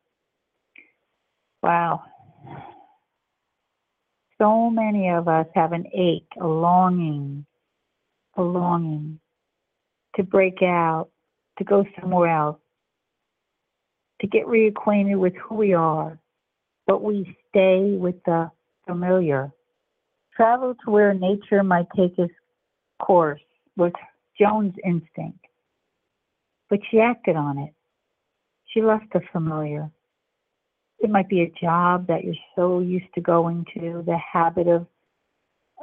Wow. 1.62 2.02
So 4.36 4.68
many 4.68 5.08
of 5.08 5.26
us 5.26 5.46
have 5.54 5.72
an 5.72 5.86
ache, 5.94 6.28
a 6.38 6.46
longing, 6.46 7.46
a 8.36 8.42
longing 8.42 9.18
to 10.16 10.22
break 10.22 10.62
out, 10.62 11.08
to 11.56 11.64
go 11.64 11.86
somewhere 11.98 12.28
else, 12.28 12.58
to 14.20 14.26
get 14.26 14.44
reacquainted 14.44 15.18
with 15.18 15.32
who 15.36 15.54
we 15.54 15.72
are, 15.72 16.18
but 16.86 17.02
we 17.02 17.34
stay 17.48 17.96
with 17.98 18.22
the 18.26 18.50
familiar. 18.86 19.50
Travel 20.36 20.74
to 20.84 20.90
where 20.90 21.14
nature 21.14 21.64
might 21.64 21.86
take 21.96 22.18
its 22.18 22.34
course 23.00 23.40
was 23.78 23.92
Joan's 24.38 24.74
instinct, 24.84 25.47
but 26.70 26.80
she 26.90 27.00
acted 27.00 27.36
on 27.36 27.58
it. 27.58 27.72
She 28.66 28.82
left 28.82 29.06
the 29.12 29.20
familiar. 29.32 29.90
It 31.00 31.10
might 31.10 31.28
be 31.28 31.42
a 31.42 31.52
job 31.60 32.06
that 32.08 32.24
you're 32.24 32.34
so 32.56 32.80
used 32.80 33.12
to 33.14 33.20
going 33.20 33.64
to, 33.74 34.02
the 34.04 34.18
habit 34.18 34.66
of 34.66 34.86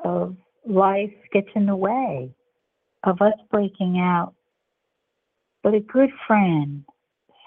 of 0.04 0.36
life 0.68 1.14
gets 1.32 1.48
in 1.56 1.66
the 1.66 1.76
way 1.76 2.30
of 3.04 3.22
us 3.22 3.34
breaking 3.50 3.98
out. 4.00 4.34
But 5.64 5.74
a 5.74 5.80
good 5.80 6.10
friend, 6.28 6.84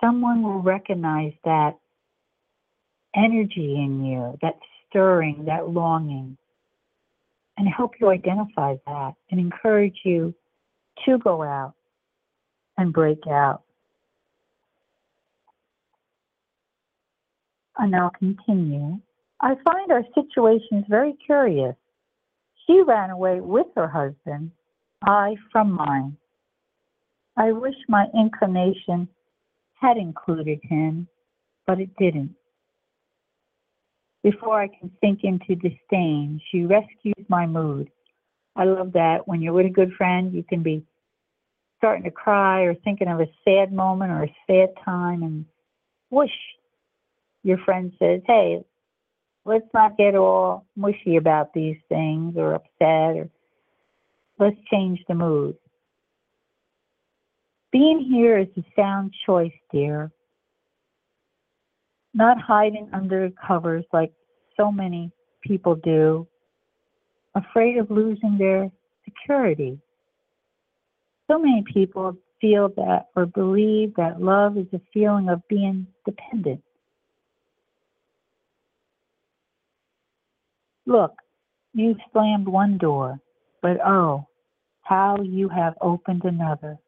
someone 0.00 0.42
will 0.42 0.62
recognize 0.62 1.34
that 1.44 1.76
energy 3.14 3.76
in 3.76 4.04
you, 4.04 4.38
that 4.42 4.54
stirring, 4.88 5.44
that 5.44 5.68
longing, 5.68 6.36
and 7.58 7.68
help 7.68 7.92
you 8.00 8.08
identify 8.08 8.76
that 8.86 9.14
and 9.30 9.38
encourage 9.38 10.00
you 10.04 10.34
to 11.04 11.18
go 11.18 11.42
out 11.42 11.74
and 12.78 12.92
break 12.92 13.26
out. 13.28 13.62
And 17.76 17.94
I'll 17.94 18.10
continue. 18.10 18.98
I 19.40 19.54
find 19.64 19.92
our 19.92 20.04
situations 20.14 20.84
very 20.88 21.16
curious. 21.26 21.76
She 22.66 22.82
ran 22.82 23.10
away 23.10 23.40
with 23.40 23.66
her 23.76 23.88
husband, 23.88 24.52
I 25.04 25.36
from 25.52 25.72
mine. 25.72 26.16
I 27.36 27.52
wish 27.52 27.76
my 27.88 28.06
inclination 28.14 29.08
had 29.80 29.96
included 29.96 30.58
him, 30.62 31.06
but 31.66 31.80
it 31.80 31.90
didn't. 31.98 32.34
Before 34.24 34.60
I 34.60 34.68
can 34.68 34.90
sink 35.00 35.20
into 35.22 35.54
disdain, 35.54 36.40
she 36.50 36.64
rescues 36.64 37.24
my 37.28 37.46
mood. 37.46 37.90
I 38.56 38.64
love 38.64 38.92
that 38.94 39.26
when 39.26 39.40
you're 39.40 39.52
with 39.52 39.66
a 39.66 39.70
good 39.70 39.92
friend, 39.92 40.34
you 40.34 40.42
can 40.42 40.64
be 40.64 40.84
starting 41.78 42.04
to 42.04 42.10
cry 42.10 42.62
or 42.62 42.74
thinking 42.74 43.08
of 43.08 43.20
a 43.20 43.30
sad 43.44 43.72
moment 43.72 44.12
or 44.12 44.24
a 44.24 44.36
sad 44.46 44.68
time, 44.84 45.22
and 45.22 45.44
whoosh, 46.10 46.30
your 47.42 47.58
friend 47.58 47.92
says, 47.98 48.20
Hey, 48.26 48.62
let's 49.44 49.68
not 49.72 49.96
get 49.96 50.14
all 50.14 50.66
mushy 50.76 51.16
about 51.16 51.54
these 51.54 51.78
things 51.88 52.36
or 52.36 52.54
upset, 52.54 53.16
or 53.16 53.28
let's 54.38 54.56
change 54.70 55.00
the 55.08 55.14
mood. 55.14 55.56
Being 57.70 58.00
here 58.00 58.38
is 58.38 58.48
a 58.56 58.64
sound 58.74 59.14
choice, 59.26 59.52
dear. 59.72 60.10
Not 62.14 62.40
hiding 62.40 62.88
under 62.92 63.30
covers 63.46 63.84
like 63.92 64.12
so 64.56 64.72
many 64.72 65.12
people 65.42 65.74
do, 65.74 66.26
afraid 67.34 67.76
of 67.76 67.90
losing 67.90 68.38
their 68.38 68.70
security. 69.04 69.78
So 71.28 71.38
many 71.38 71.62
people 71.62 72.16
feel 72.40 72.68
that 72.76 73.08
or 73.14 73.26
believe 73.26 73.94
that 73.96 74.20
love 74.20 74.56
is 74.56 74.66
a 74.72 74.80
feeling 74.92 75.28
of 75.28 75.46
being 75.48 75.86
dependent. 76.04 76.62
Look, 80.86 81.12
you've 81.74 81.98
slammed 82.12 82.48
one 82.48 82.78
door, 82.78 83.20
but 83.60 83.78
oh, 83.84 84.26
how 84.82 85.18
you 85.22 85.48
have 85.50 85.74
opened 85.80 86.24
another 86.24 86.78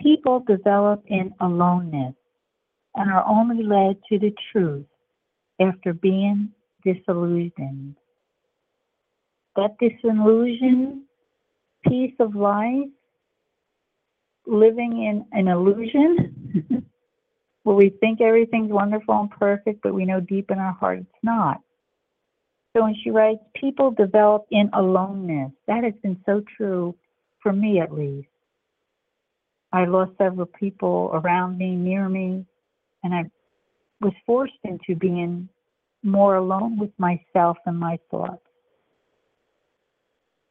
people 0.00 0.42
develop 0.46 1.02
in 1.06 1.32
aloneness 1.40 2.14
and 2.94 3.10
are 3.10 3.26
only 3.26 3.62
led 3.62 3.96
to 4.08 4.18
the 4.18 4.34
truth 4.52 4.86
after 5.60 5.92
being 5.92 6.50
disillusioned. 6.84 7.94
That 9.56 9.76
disillusion 9.78 11.04
piece 11.86 12.14
of 12.20 12.34
life, 12.34 12.88
living 14.46 15.02
in 15.02 15.24
an 15.32 15.48
illusion, 15.48 16.86
where 17.62 17.76
we 17.76 17.90
think 18.00 18.20
everything's 18.20 18.70
wonderful 18.70 19.20
and 19.20 19.30
perfect, 19.30 19.82
but 19.82 19.94
we 19.94 20.04
know 20.04 20.20
deep 20.20 20.50
in 20.50 20.58
our 20.58 20.72
heart 20.72 20.98
it's 20.98 21.22
not. 21.22 21.60
So 22.74 22.84
when 22.84 22.94
she 23.02 23.10
writes, 23.10 23.40
people 23.54 23.90
develop 23.90 24.46
in 24.50 24.70
aloneness, 24.72 25.50
that 25.66 25.84
has 25.84 25.94
been 26.02 26.20
so 26.24 26.42
true 26.56 26.94
for 27.42 27.52
me 27.52 27.80
at 27.80 27.92
least. 27.92 28.28
I 29.72 29.84
lost 29.84 30.12
several 30.18 30.46
people 30.46 31.10
around 31.12 31.58
me, 31.58 31.76
near 31.76 32.08
me, 32.08 32.44
and 33.02 33.14
I 33.14 33.24
was 34.00 34.12
forced 34.26 34.58
into 34.64 34.96
being 34.96 35.48
more 36.02 36.36
alone 36.36 36.78
with 36.78 36.90
myself 36.98 37.58
and 37.66 37.78
my 37.78 37.98
thoughts. 38.10 38.42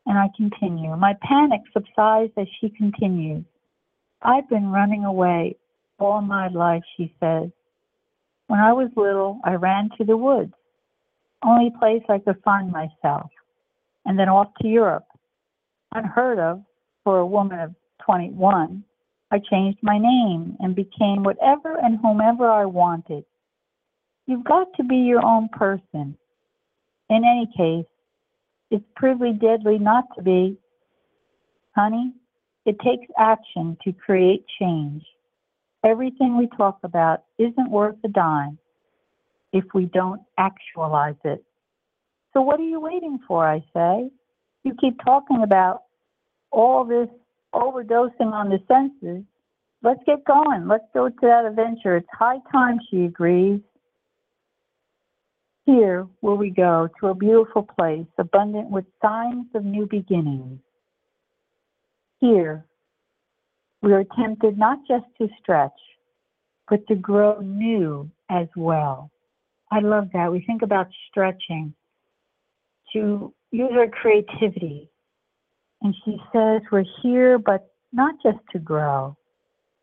And 0.09 0.17
I 0.17 0.27
continue. 0.35 0.93
My 0.97 1.13
panic 1.21 1.61
subsides 1.71 2.33
as 2.35 2.47
she 2.59 2.69
continues. 2.69 3.45
I've 4.21 4.49
been 4.49 4.71
running 4.71 5.05
away 5.05 5.55
all 5.99 6.19
my 6.21 6.49
life, 6.49 6.83
she 6.97 7.13
says. 7.21 7.49
When 8.47 8.59
I 8.59 8.73
was 8.73 8.89
little, 8.97 9.39
I 9.45 9.53
ran 9.53 9.89
to 9.97 10.03
the 10.03 10.17
woods, 10.17 10.53
only 11.45 11.71
place 11.79 12.01
I 12.09 12.17
could 12.19 12.41
find 12.43 12.71
myself, 12.71 13.29
and 14.05 14.19
then 14.19 14.27
off 14.27 14.49
to 14.61 14.67
Europe. 14.67 15.05
Unheard 15.93 16.39
of 16.39 16.63
for 17.05 17.19
a 17.19 17.25
woman 17.25 17.59
of 17.59 17.75
21 18.03 18.83
I 19.31 19.39
changed 19.39 19.79
my 19.83 19.97
name 19.97 20.57
and 20.59 20.75
became 20.75 21.23
whatever 21.23 21.77
and 21.77 21.99
whomever 21.99 22.49
I 22.49 22.65
wanted. 22.65 23.25
You've 24.25 24.43
got 24.43 24.67
to 24.77 24.83
be 24.83 24.97
your 24.97 25.23
own 25.23 25.49
person. 25.49 26.17
In 27.09 27.23
any 27.23 27.47
case, 27.55 27.85
it's 28.71 28.85
pretty 28.95 29.33
deadly 29.33 29.77
not 29.77 30.05
to 30.15 30.21
be. 30.21 30.57
Honey, 31.75 32.13
it 32.65 32.77
takes 32.79 33.07
action 33.17 33.77
to 33.83 33.93
create 33.93 34.45
change. 34.59 35.03
Everything 35.83 36.37
we 36.37 36.47
talk 36.57 36.79
about 36.83 37.23
isn't 37.37 37.71
worth 37.71 37.95
a 38.03 38.09
dime 38.09 38.57
if 39.53 39.63
we 39.73 39.85
don't 39.85 40.21
actualize 40.37 41.15
it. 41.23 41.43
So, 42.33 42.41
what 42.41 42.59
are 42.59 42.67
you 42.67 42.79
waiting 42.79 43.19
for? 43.27 43.47
I 43.47 43.63
say. 43.73 44.09
You 44.63 44.75
keep 44.79 44.97
talking 45.03 45.41
about 45.43 45.83
all 46.51 46.83
this 46.85 47.07
overdosing 47.55 48.33
on 48.33 48.49
the 48.49 48.59
senses. 48.67 49.23
Let's 49.81 50.01
get 50.05 50.25
going. 50.25 50.67
Let's 50.67 50.83
go 50.93 51.09
to 51.09 51.15
that 51.21 51.45
adventure. 51.45 51.95
It's 51.95 52.07
high 52.11 52.39
time, 52.51 52.79
she 52.91 53.05
agrees. 53.05 53.61
Here 55.69 56.07
will 56.21 56.35
we 56.35 56.49
go 56.49 56.89
to 56.99 57.09
a 57.09 57.13
beautiful 57.13 57.61
place, 57.61 58.07
abundant 58.17 58.71
with 58.71 58.85
signs 59.03 59.45
of 59.53 59.63
new 59.63 59.85
beginnings. 59.85 60.57
Here, 62.19 62.65
we 63.83 63.93
are 63.93 64.03
tempted 64.17 64.57
not 64.57 64.79
just 64.87 65.05
to 65.19 65.27
stretch, 65.39 65.79
but 66.67 66.87
to 66.87 66.95
grow 66.95 67.39
new 67.41 68.09
as 68.31 68.47
well. 68.55 69.11
I 69.71 69.81
love 69.81 70.07
that. 70.13 70.31
We 70.31 70.41
think 70.41 70.63
about 70.63 70.87
stretching, 71.07 71.75
to 72.93 73.31
use 73.51 73.71
our 73.73 73.89
creativity, 73.89 74.89
and 75.83 75.93
she 76.03 76.17
says, 76.33 76.61
We're 76.71 76.83
here, 77.03 77.37
but 77.37 77.71
not 77.93 78.15
just 78.23 78.39
to 78.53 78.57
grow, 78.57 79.15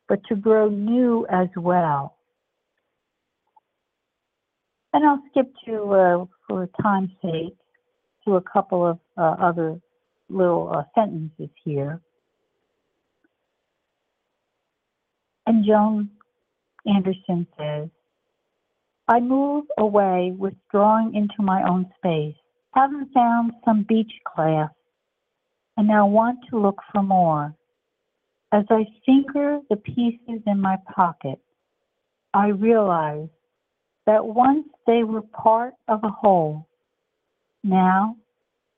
but 0.09 0.19
to 0.31 0.35
grow 0.35 0.69
new 0.69 1.29
as 1.31 1.47
well. 1.57 2.16
And 4.97 5.05
I'll 5.05 5.23
skip 5.31 5.53
to, 5.67 5.93
uh, 5.93 6.25
for 6.49 6.67
time's 6.81 7.11
sake, 7.21 7.55
to 8.25 8.37
a 8.37 8.41
couple 8.41 8.87
of 8.87 8.99
uh, 9.19 9.37
other 9.39 9.79
little 10.31 10.73
uh, 10.75 10.85
sentences 10.95 11.51
here. 11.63 12.01
And 15.45 15.67
Joan 15.67 16.09
Anderson 16.87 17.47
says, 17.59 17.91
I 19.07 19.21
move 19.21 19.67
away, 19.77 20.33
withdrawing 20.35 21.15
into 21.15 21.43
my 21.43 21.63
own 21.69 21.93
space. 21.99 22.35
Haven't 22.75 23.13
found 23.13 23.53
some 23.67 23.85
beach 23.87 24.13
class 24.27 24.71
and 25.77 25.87
now 25.87 26.07
want 26.07 26.39
to 26.49 26.59
look 26.59 26.81
for 26.91 27.03
more. 27.03 27.55
As 28.51 28.65
I 28.71 28.87
finger 29.05 29.61
the 29.69 29.77
pieces 29.77 30.41
in 30.47 30.59
my 30.59 30.79
pocket, 30.95 31.39
I 32.33 32.47
realize 32.47 33.29
that 34.07 34.25
once 34.25 34.67
they 34.87 35.05
were 35.05 35.23
part 35.23 35.75
of 35.89 36.03
a 36.05 36.09
whole, 36.09 36.67
now 37.65 38.17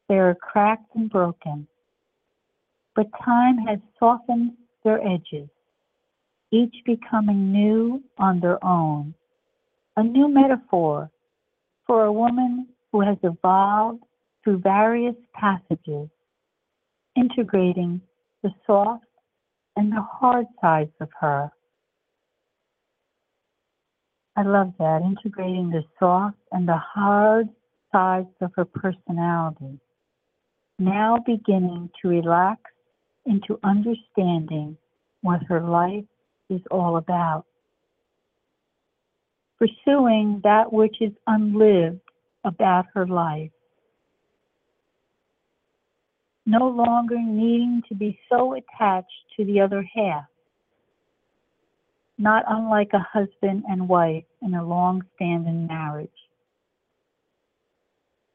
they 0.09 0.17
are 0.19 0.35
cracked 0.35 0.95
and 0.95 1.11
broken. 1.11 1.67
But 2.97 3.07
time 3.25 3.59
has 3.59 3.79
softened 3.99 4.53
their 4.85 5.01
edges, 5.07 5.49
each 6.51 6.75
becoming 6.85 7.53
new 7.53 8.03
on 8.19 8.41
their 8.41 8.63
own. 8.65 9.15
A 9.97 10.03
new 10.03 10.29
metaphor 10.29 11.11
for 11.87 12.05
a 12.05 12.13
woman 12.13 12.69
who 12.93 13.01
has 13.03 13.19
evolved 13.23 14.03
through 14.43 14.59
various 14.59 15.17
passages 15.35 16.09
integrating 17.17 18.01
the 18.43 18.51
soft 18.67 19.05
and 19.77 19.93
the 19.93 20.03
hard 20.03 20.47
sides 20.61 20.93
of 21.01 21.09
her. 21.21 21.51
I 24.39 24.43
love 24.43 24.73
that, 24.79 25.03
integrating 25.03 25.71
the 25.71 25.83
soft 25.99 26.37
and 26.53 26.69
the 26.69 26.77
hard 26.77 27.49
sides 27.91 28.29
of 28.41 28.53
her 28.55 28.65
personality. 28.65 29.81
Now 30.79 31.19
beginning 31.27 31.91
to 32.01 32.09
relax 32.09 32.61
into 33.27 33.59
understanding 33.65 34.77
what 35.23 35.43
her 35.49 35.61
life 35.61 36.05
is 36.49 36.61
all 36.71 36.99
about. 36.99 37.47
Pursuing 39.59 40.41
that 40.45 40.73
which 40.73 40.99
is 41.01 41.11
unlived 41.27 41.99
about 42.45 42.87
her 42.95 43.09
life 43.09 43.51
no 46.47 46.69
longer 46.69 47.19
needing 47.21 47.83
to 47.89 47.95
be 47.97 48.17
so 48.31 48.55
attached 48.55 49.11
to 49.37 49.45
the 49.45 49.61
other 49.61 49.85
half, 49.97 50.27
not 52.19 52.45
unlike 52.49 52.91
a 52.93 53.07
husband 53.13 53.65
and 53.69 53.89
wife 53.89 54.25
in 54.43 54.55
a 54.55 54.67
long 54.67 55.03
standing 55.15 55.67
marriage. 55.67 56.11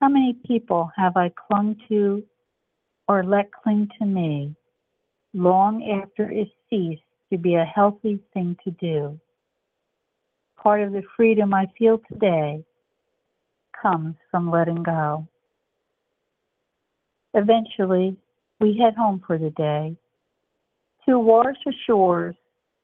How 0.02 0.10
many 0.10 0.36
people 0.46 0.92
have 0.96 1.16
I 1.18 1.30
clung 1.30 1.76
to 1.90 2.24
or 3.08 3.24
let 3.24 3.52
cling 3.52 3.90
to 4.00 4.06
me 4.06 4.56
long 5.34 5.84
after 6.02 6.30
it 6.32 6.48
ceased 6.70 7.02
to 7.32 7.38
be 7.38 7.56
a 7.56 7.66
healthy 7.66 8.20
thing 8.34 8.56
to 8.64 8.72
do. 8.72 9.20
Part 10.62 10.82
of 10.82 10.94
the 10.94 11.04
freedom 11.18 11.54
I 11.54 11.66
feel 11.78 12.00
today 12.12 12.64
comes 13.82 14.16
from 14.30 14.52
letting 14.52 14.84
go. 14.84 15.28
Eventually, 17.34 18.16
we 18.60 18.78
head 18.78 18.94
home 18.96 19.22
for 19.26 19.38
the 19.38 19.50
day 19.50 19.98
to 21.08 21.20
Warsaw 21.20 21.72
shores 21.88 22.36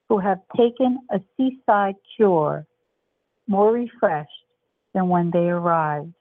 who 0.09 0.17
have 0.17 0.39
taken 0.57 0.99
a 1.11 1.21
seaside 1.37 1.95
cure 2.17 2.65
more 3.47 3.71
refreshed 3.71 4.29
than 4.93 5.07
when 5.07 5.29
they 5.31 5.47
arrived. 5.49 6.13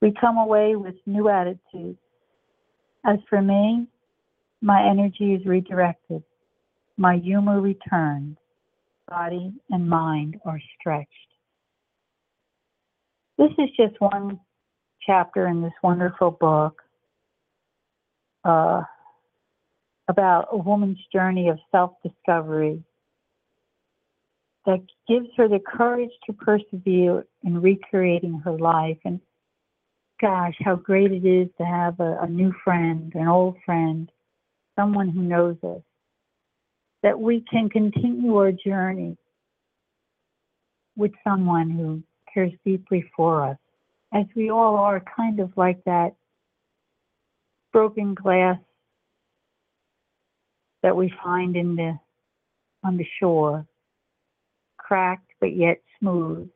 We 0.00 0.12
come 0.20 0.36
away 0.36 0.76
with 0.76 0.94
new 1.06 1.28
attitudes. 1.30 1.98
As 3.06 3.18
for 3.28 3.40
me, 3.40 3.86
my 4.60 4.86
energy 4.86 5.34
is 5.34 5.44
redirected. 5.46 6.22
My 6.96 7.16
humor 7.16 7.60
returns. 7.60 8.36
Body 9.08 9.52
and 9.70 9.88
mind 9.88 10.36
are 10.46 10.60
stretched. 10.78 11.08
This 13.36 13.50
is 13.58 13.68
just 13.76 14.00
one 14.00 14.40
chapter 15.06 15.46
in 15.48 15.60
this 15.60 15.72
wonderful 15.82 16.30
book 16.30 16.80
uh, 18.44 18.82
about 20.08 20.48
a 20.52 20.56
woman's 20.56 20.98
journey 21.12 21.48
of 21.48 21.58
self 21.70 21.92
discovery 22.02 22.82
that 24.66 24.80
gives 25.08 25.28
her 25.36 25.48
the 25.48 25.60
courage 25.60 26.10
to 26.26 26.32
persevere 26.32 27.26
in 27.42 27.60
recreating 27.60 28.40
her 28.44 28.58
life. 28.58 28.98
And 29.04 29.20
gosh, 30.20 30.54
how 30.60 30.76
great 30.76 31.12
it 31.12 31.26
is 31.26 31.48
to 31.58 31.64
have 31.64 32.00
a, 32.00 32.18
a 32.22 32.28
new 32.28 32.52
friend, 32.64 33.12
an 33.14 33.28
old 33.28 33.56
friend, 33.64 34.10
someone 34.76 35.08
who 35.08 35.22
knows 35.22 35.56
us, 35.62 35.82
that 37.02 37.18
we 37.18 37.44
can 37.50 37.68
continue 37.68 38.36
our 38.36 38.52
journey 38.52 39.16
with 40.96 41.12
someone 41.22 41.70
who 41.70 42.02
cares 42.32 42.52
deeply 42.64 43.04
for 43.16 43.44
us, 43.44 43.58
as 44.12 44.24
we 44.34 44.50
all 44.50 44.76
are 44.76 45.02
kind 45.16 45.40
of 45.40 45.52
like 45.56 45.82
that 45.84 46.14
broken 47.72 48.14
glass 48.14 48.58
that 50.84 50.94
we 50.94 51.10
find 51.24 51.56
in 51.56 51.74
the 51.76 51.98
on 52.84 52.98
the 52.98 53.06
shore, 53.18 53.66
cracked 54.76 55.30
but 55.40 55.56
yet 55.56 55.80
smooth. 55.98 56.46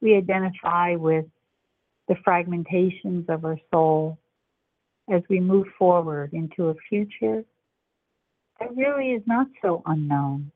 We 0.00 0.14
identify 0.14 0.94
with 0.94 1.26
the 2.06 2.14
fragmentations 2.24 3.28
of 3.28 3.44
our 3.44 3.58
soul 3.72 4.16
as 5.12 5.22
we 5.28 5.40
move 5.40 5.66
forward 5.76 6.34
into 6.34 6.68
a 6.68 6.74
future 6.88 7.44
that 8.60 8.76
really 8.76 9.10
is 9.10 9.22
not 9.26 9.48
so 9.60 9.82
unknown. 9.86 10.52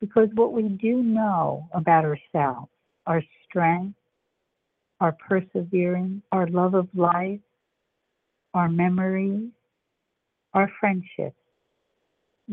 Because 0.00 0.28
what 0.34 0.52
we 0.52 0.68
do 0.68 1.02
know 1.02 1.68
about 1.74 2.04
ourselves, 2.04 2.70
our 3.04 3.22
strength, 3.48 3.98
our 5.00 5.16
perseverance, 5.28 6.22
our 6.30 6.46
love 6.46 6.74
of 6.74 6.88
life, 6.94 7.40
our 8.56 8.68
memories, 8.70 9.50
our 10.54 10.70
friendships 10.80 11.36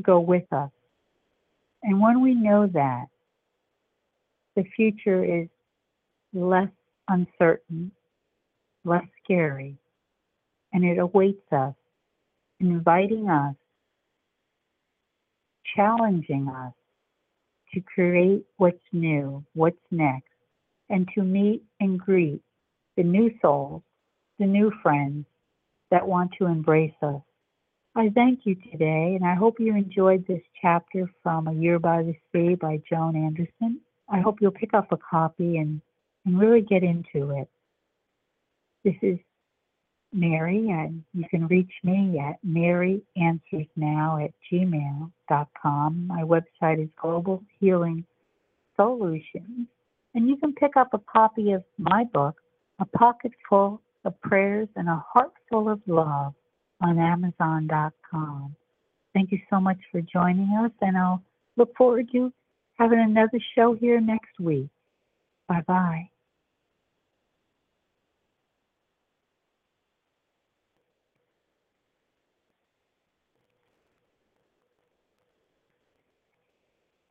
go 0.02 0.20
with 0.20 0.52
us. 0.52 0.72
And 1.82 2.02
when 2.02 2.22
we 2.22 2.34
know 2.34 2.68
that, 2.68 3.06
the 4.56 4.64
future 4.76 5.24
is 5.24 5.48
less 6.34 6.70
uncertain, 7.08 7.92
less 8.84 9.06
scary, 9.24 9.78
and 10.74 10.84
it 10.84 10.98
awaits 10.98 11.52
us, 11.52 11.74
inviting 12.60 13.30
us, 13.30 13.56
challenging 15.76 16.50
us 16.50 16.74
to 17.74 17.82
create 17.82 18.46
what's 18.58 18.78
new, 18.92 19.44
what's 19.54 19.78
next, 19.90 20.28
and 20.90 21.08
to 21.16 21.24
meet 21.24 21.64
and 21.80 21.98
greet 21.98 22.42
the 22.98 23.04
new 23.04 23.32
souls, 23.42 23.82
the 24.38 24.46
new 24.46 24.72
friends, 24.84 25.26
that 25.94 26.08
want 26.08 26.32
to 26.40 26.48
embrace 26.48 26.96
us. 27.04 27.22
I 27.96 28.10
thank 28.16 28.48
you 28.48 28.56
today, 28.72 29.16
and 29.16 29.24
I 29.24 29.36
hope 29.36 29.60
you 29.60 29.76
enjoyed 29.76 30.26
this 30.26 30.42
chapter 30.60 31.08
from 31.22 31.48
A 31.48 31.54
Year 31.54 31.78
by 31.78 32.02
the 32.02 32.16
Sea 32.32 32.56
by 32.56 32.82
Joan 32.90 33.16
Anderson. 33.16 33.80
I 34.10 34.20
hope 34.20 34.38
you'll 34.42 34.50
pick 34.50 34.74
up 34.74 34.92
a 34.92 34.98
copy 34.98 35.58
and, 35.58 35.80
and 36.26 36.40
really 36.40 36.62
get 36.62 36.82
into 36.82 37.30
it. 37.38 37.48
This 38.84 38.96
is 39.04 39.20
Mary, 40.12 40.72
and 40.72 41.04
you 41.14 41.26
can 41.30 41.46
reach 41.46 41.72
me 41.84 42.20
at 42.20 42.44
maryanswersnow 42.44 44.26
at 44.26 44.32
gmail.com. 44.52 46.08
My 46.08 46.24
website 46.24 46.84
is 46.84 46.90
Global 47.00 47.44
Healing 47.60 48.04
Solutions, 48.76 49.68
and 50.16 50.28
you 50.28 50.38
can 50.38 50.54
pick 50.54 50.76
up 50.76 50.96
a 50.96 51.00
copy 51.00 51.52
of 51.52 51.64
my 51.78 52.04
book, 52.06 52.38
A 52.80 52.86
Pocket 52.86 53.34
Full 53.48 53.80
of 54.06 54.20
prayers 54.22 54.68
and 54.76 54.88
a 54.88 55.04
heart 55.14 55.34
full 55.50 55.70
of 55.70 55.82
love 55.88 56.34
on 56.82 57.00
Amazon.com. 57.00 58.56
Thank 59.14 59.32
you 59.32 59.40
so 59.50 59.60
much 59.60 59.78
for 59.92 60.02
joining 60.02 60.50
us, 60.64 60.72
and 60.82 60.98
I'll 60.98 61.24
look 61.58 61.76
forward 61.78 62.10
to 62.14 62.34
having 62.78 63.00
another 63.00 63.40
show 63.56 63.76
here 63.76 64.02
next 64.02 64.40
week. 64.40 64.70
Bye 65.48 65.64
bye. 65.68 66.10